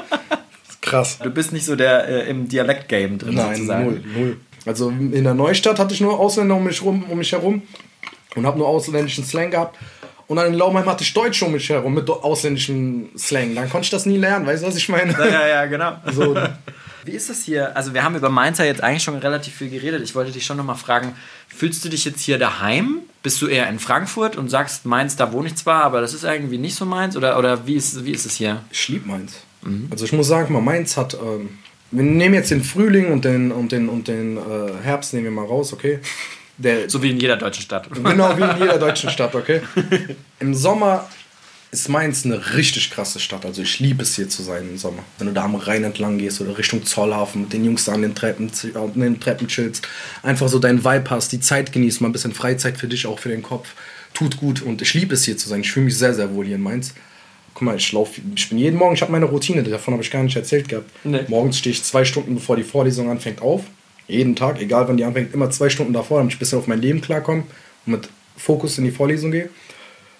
Krass. 0.81 1.19
Du 1.19 1.29
bist 1.29 1.53
nicht 1.53 1.65
so 1.65 1.75
der 1.75 2.07
äh, 2.07 2.29
im 2.29 2.49
Dialekt-Game 2.49 3.17
drin 3.17 3.35
Nein, 3.35 3.55
sozusagen. 3.55 3.85
null, 3.85 4.03
null. 4.13 4.37
Also 4.65 4.89
in 4.89 5.23
der 5.23 5.33
Neustadt 5.33 5.79
hatte 5.79 5.93
ich 5.93 6.01
nur 6.01 6.19
Ausländer 6.19 6.55
um 6.55 6.63
mich, 6.65 6.81
rum, 6.83 7.03
um 7.09 7.17
mich 7.17 7.31
herum 7.31 7.61
und 8.35 8.45
habe 8.45 8.57
nur 8.59 8.67
ausländischen 8.67 9.23
Slang 9.23 9.51
gehabt. 9.51 9.77
Und 10.27 10.37
dann 10.37 10.47
in 10.47 10.53
Laumheim 10.53 10.85
hatte 10.85 11.03
ich 11.03 11.13
Deutsch 11.13 11.41
um 11.43 11.51
mich 11.51 11.69
herum 11.69 11.93
mit 11.93 12.09
ausländischem 12.09 13.09
Slang. 13.17 13.55
Dann 13.55 13.69
konnte 13.69 13.85
ich 13.85 13.89
das 13.89 14.05
nie 14.05 14.17
lernen, 14.17 14.45
weißt 14.45 14.63
du, 14.63 14.67
was 14.67 14.75
ich 14.75 14.87
meine? 14.89 15.13
Ja, 15.13 15.25
ja, 15.25 15.47
ja, 15.47 15.65
genau. 15.65 15.93
So, 16.11 16.37
Wie 17.03 17.11
ist 17.11 17.29
das 17.29 17.43
hier? 17.43 17.75
Also 17.75 17.93
wir 17.93 18.03
haben 18.03 18.15
über 18.15 18.29
Mainzer 18.29 18.65
jetzt 18.65 18.81
eigentlich 18.81 19.03
schon 19.03 19.17
relativ 19.17 19.55
viel 19.55 19.69
geredet. 19.69 20.01
Ich 20.03 20.15
wollte 20.15 20.31
dich 20.31 20.45
schon 20.45 20.57
nochmal 20.57 20.75
fragen, 20.75 21.15
fühlst 21.47 21.83
du 21.83 21.89
dich 21.89 22.05
jetzt 22.05 22.21
hier 22.21 22.37
daheim? 22.37 22.99
Bist 23.23 23.41
du 23.41 23.47
eher 23.47 23.67
in 23.69 23.79
Frankfurt 23.79 24.35
und 24.35 24.49
sagst, 24.49 24.85
Mainz, 24.85 25.15
da 25.15 25.31
wohne 25.31 25.47
ich 25.47 25.55
zwar, 25.55 25.83
aber 25.83 26.01
das 26.01 26.13
ist 26.13 26.23
irgendwie 26.23 26.57
nicht 26.57 26.75
so 26.75 26.85
meins? 26.85 27.15
Oder, 27.17 27.37
oder 27.37 27.67
wie, 27.67 27.75
ist, 27.75 28.05
wie 28.05 28.11
ist 28.11 28.25
es 28.25 28.35
hier? 28.35 28.63
ich 28.71 28.87
liebe 28.87 29.07
Mainz. 29.07 29.41
Also 29.91 30.05
ich 30.05 30.13
muss 30.13 30.27
sagen, 30.27 30.53
mal 30.53 30.61
Mainz 30.61 30.97
hat. 30.97 31.13
Ähm, 31.13 31.49
wir 31.91 32.03
nehmen 32.03 32.33
jetzt 32.33 32.51
den 32.51 32.63
Frühling 32.63 33.11
und 33.11 33.25
den, 33.25 33.51
und 33.51 33.71
den, 33.71 33.89
und 33.89 34.07
den 34.07 34.37
äh, 34.37 34.41
Herbst 34.81 35.13
nehmen 35.13 35.25
wir 35.25 35.31
mal 35.31 35.45
raus, 35.45 35.73
okay? 35.73 35.99
Der, 36.57 36.89
So 36.89 37.03
wie 37.03 37.11
in 37.11 37.19
jeder 37.19 37.37
deutschen 37.37 37.63
Stadt. 37.63 37.89
Genau 37.93 38.37
wie 38.37 38.43
in 38.43 38.57
jeder 38.59 38.77
deutschen 38.79 39.09
Stadt, 39.09 39.35
okay? 39.35 39.61
Im 40.39 40.53
Sommer 40.53 41.09
ist 41.71 41.87
Mainz 41.87 42.25
eine 42.25 42.53
richtig 42.53 42.91
krasse 42.91 43.19
Stadt. 43.19 43.45
Also 43.45 43.61
ich 43.61 43.79
liebe 43.79 44.03
es 44.03 44.15
hier 44.17 44.27
zu 44.27 44.43
sein 44.43 44.67
im 44.69 44.77
Sommer. 44.77 45.03
Wenn 45.17 45.27
du 45.27 45.33
da 45.33 45.45
am 45.45 45.55
Rhein 45.55 45.85
entlang 45.85 46.17
gehst 46.17 46.41
oder 46.41 46.57
Richtung 46.57 46.85
Zollhafen 46.85 47.43
mit 47.43 47.53
den 47.53 47.63
Jungs 47.63 47.85
da 47.85 47.93
an 47.93 48.01
den 48.01 48.13
Treppen, 48.13 48.51
an 48.75 48.99
den 48.99 49.19
Treppen 49.21 49.47
chillst, 49.47 49.87
einfach 50.21 50.49
so 50.49 50.59
deinen 50.59 50.83
Vibe 50.83 51.09
hast, 51.09 51.31
die 51.31 51.39
Zeit 51.39 51.71
genießt, 51.71 52.01
mal 52.01 52.09
ein 52.09 52.11
bisschen 52.11 52.33
Freizeit 52.33 52.77
für 52.77 52.87
dich, 52.87 53.07
auch 53.07 53.19
für 53.19 53.29
den 53.29 53.41
Kopf. 53.41 53.69
Tut 54.13 54.35
gut 54.35 54.61
und 54.61 54.81
ich 54.81 54.93
liebe 54.93 55.13
es 55.13 55.23
hier 55.23 55.37
zu 55.37 55.47
sein. 55.47 55.61
Ich 55.61 55.71
fühle 55.71 55.85
mich 55.85 55.97
sehr, 55.97 56.13
sehr 56.13 56.33
wohl 56.35 56.45
hier 56.45 56.55
in 56.55 56.61
Mainz. 56.61 56.93
Guck 57.53 57.63
mal, 57.63 57.77
ich 57.77 57.91
laufe, 57.93 58.19
ich 58.35 58.49
bin 58.49 58.57
jeden 58.57 58.77
Morgen, 58.77 58.95
ich 58.95 59.01
habe 59.01 59.11
meine 59.13 59.25
Routine, 59.25 59.63
davon 59.63 59.93
habe 59.93 60.03
ich 60.03 60.11
gar 60.11 60.23
nicht 60.23 60.35
erzählt 60.35 60.67
gehabt. 60.67 60.89
Nee. 61.05 61.21
Morgens 61.29 61.57
stehe 61.57 61.73
ich 61.73 61.83
zwei 61.83 62.03
Stunden 62.03 62.35
bevor 62.35 62.57
die 62.57 62.63
Vorlesung 62.63 63.09
anfängt 63.09 63.41
auf. 63.41 63.63
Jeden 64.07 64.35
Tag, 64.35 64.59
egal 64.61 64.89
wann 64.89 64.97
die 64.97 65.05
anfängt, 65.05 65.33
immer 65.33 65.49
zwei 65.51 65.69
Stunden 65.69 65.93
davor, 65.93 66.17
damit 66.17 66.33
ich 66.33 66.37
ein 66.37 66.39
bisschen 66.39 66.59
auf 66.59 66.67
mein 66.67 66.81
Leben 66.81 66.99
klarkomme 66.99 67.43
und 67.85 67.91
mit 67.93 68.09
Fokus 68.35 68.77
in 68.77 68.83
die 68.83 68.91
Vorlesung 68.91 69.31
gehe. 69.31 69.49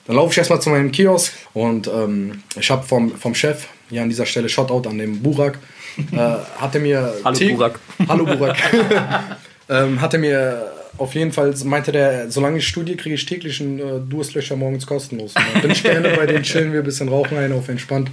Dann 0.08 0.16
laufe 0.16 0.32
ich 0.32 0.38
erstmal 0.38 0.62
zu 0.62 0.70
meinem 0.70 0.92
Kiosk 0.92 1.34
und 1.54 1.88
ähm, 1.88 2.44
ich 2.60 2.70
habe 2.72 2.86
vom, 2.86 3.16
vom 3.16 3.36
Chef, 3.36 3.68
hier 3.90 4.02
an 4.02 4.10
dieser 4.10 4.26
Stelle 4.26 4.50
Shoutout 4.50 4.88
an 4.90 4.98
den 4.98 5.22
Burak, 5.22 5.60
äh, 6.12 6.18
hatte 6.58 6.80
mir. 6.80 7.14
Hallo, 7.24 7.38
Tee- 7.38 7.54
Burak. 7.54 7.80
Hallo 8.08 8.26
Burak. 8.26 8.58
ähm, 9.70 10.02
hatte 10.02 10.18
mir 10.18 10.72
auf 10.98 11.14
jeden 11.16 11.32
Fall, 11.32 11.54
meinte 11.66 11.92
der, 11.92 12.30
solange 12.30 12.58
ich 12.60 12.68
studiere, 12.68 12.98
kriege 12.98 13.16
ich 13.16 13.26
täglich 13.26 13.62
einen 13.62 13.80
äh, 13.80 14.00
Durstlöcher 14.08 14.56
morgens 14.56 14.86
kostenlos. 14.86 15.34
Und 15.36 15.44
dann 15.54 15.62
bin 15.62 15.72
ich 15.72 15.84
gerne 15.84 16.10
bei 16.10 16.26
denen, 16.26 16.44
chillen 16.44 16.74
wir 16.74 16.80
ein 16.82 16.86
bisschen, 16.86 17.10
rauchen 17.10 17.38
ein 17.38 17.52
auf 17.54 17.70
entspannt. 17.70 18.10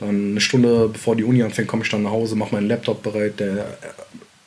Dann 0.00 0.30
eine 0.32 0.40
Stunde 0.40 0.88
bevor 0.88 1.16
die 1.16 1.24
Uni 1.24 1.42
anfängt, 1.42 1.68
komme 1.68 1.84
ich 1.84 1.90
dann 1.90 2.02
nach 2.02 2.10
Hause, 2.10 2.36
mache 2.36 2.54
meinen 2.54 2.68
Laptop 2.68 3.02
bereit, 3.02 3.38
der 3.40 3.58
äh, 3.58 3.62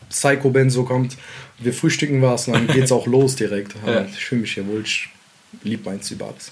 Psycho 0.09 0.49
Benzo 0.49 0.83
kommt, 0.83 1.17
wir 1.59 1.73
frühstücken 1.73 2.21
was 2.21 2.47
und 2.47 2.53
dann 2.53 2.67
geht's 2.67 2.91
auch 2.91 3.07
los 3.07 3.35
direkt. 3.35 3.73
Ja. 3.85 4.05
Ich 4.05 4.25
fühle 4.25 4.41
mich 4.41 4.53
hier 4.53 4.67
wohl, 4.67 4.81
ich 4.83 5.09
liebe 5.63 5.89
meins 5.89 6.11
über 6.11 6.27
alles. 6.27 6.51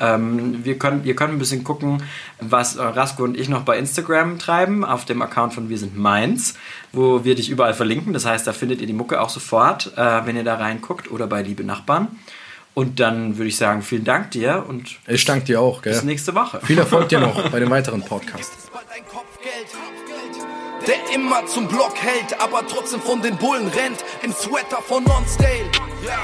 Ähm, 0.00 0.64
wir 0.64 0.78
können, 0.78 1.04
ihr 1.04 1.14
könnt 1.14 1.32
ein 1.32 1.38
bisschen 1.38 1.64
gucken, 1.64 2.02
was 2.40 2.78
Rasko 2.78 3.22
und 3.24 3.38
ich 3.38 3.48
noch 3.48 3.62
bei 3.62 3.78
Instagram 3.78 4.38
treiben, 4.38 4.84
auf 4.84 5.04
dem 5.04 5.22
Account 5.22 5.54
von 5.54 5.68
Wir 5.68 5.78
sind 5.78 5.96
Mainz, 5.96 6.54
wo 6.92 7.24
wir 7.24 7.34
dich 7.34 7.50
überall 7.50 7.74
verlinken. 7.74 8.12
Das 8.12 8.26
heißt, 8.26 8.46
da 8.46 8.52
findet 8.52 8.80
ihr 8.80 8.86
die 8.86 8.92
Mucke 8.92 9.20
auch 9.20 9.30
sofort, 9.30 9.92
äh, 9.96 10.26
wenn 10.26 10.36
ihr 10.36 10.44
da 10.44 10.56
reinguckt 10.56 11.10
oder 11.10 11.26
bei 11.26 11.42
Liebe 11.42 11.64
Nachbarn. 11.64 12.08
Und 12.74 12.98
dann 12.98 13.38
würde 13.38 13.48
ich 13.48 13.56
sagen, 13.56 13.82
vielen 13.82 14.02
Dank 14.04 14.32
dir 14.32 14.64
und 14.68 14.96
Ich 15.06 15.24
danke 15.24 15.46
dir 15.46 15.60
auch, 15.60 15.80
gell? 15.80 15.92
bis 15.92 16.02
nächste 16.02 16.34
Woche. 16.34 16.60
Viel 16.64 16.78
Erfolg 16.78 17.08
dir 17.08 17.20
noch 17.20 17.48
bei 17.50 17.60
den 17.60 17.70
weiteren 17.70 18.04
Kopfgeld. 18.04 18.48
Der 20.86 21.14
immer 21.14 21.46
zum 21.46 21.68
Block 21.68 21.94
hält, 21.96 22.38
aber 22.40 22.66
trotzdem 22.66 23.00
von 23.00 23.22
den 23.22 23.36
Bullen 23.36 23.68
rennt. 23.68 24.04
Im 24.22 24.32
Sweater 24.32 24.82
von 24.82 25.04
Lonsdale. 25.04 25.70
Ja, 26.04 26.18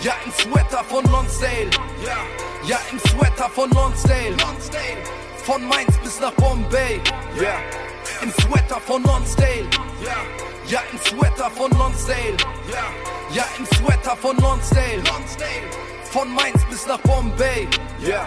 ja, 0.00 0.14
im 0.24 0.32
Sweater 0.32 0.84
von 0.84 1.04
Lonsdale. 1.04 1.70
Ja, 2.06 2.78
im 2.92 2.98
Sweater 3.00 3.50
von 3.50 3.70
Lonsdale. 3.70 4.36
Von 5.44 5.66
Mainz 5.66 5.96
bis 6.04 6.20
nach 6.20 6.32
Bombay. 6.32 7.00
Ja, 7.40 7.58
im 8.22 8.32
Sweater 8.32 8.80
von 8.80 9.02
Lonsdale. 9.02 9.66
Ja, 10.68 10.82
im 10.92 10.98
Sweater 10.98 11.50
von 11.50 11.70
Lonsdale. 11.72 12.36
Ja, 13.32 13.44
im 13.58 13.66
Sweater 13.66 14.16
von 14.16 14.36
Lonsdale. 14.36 15.02
Von 16.10 16.32
Mainz 16.32 16.64
bis 16.70 16.86
nach 16.86 16.98
Bombay. 17.00 17.68
Ja. 18.00 18.26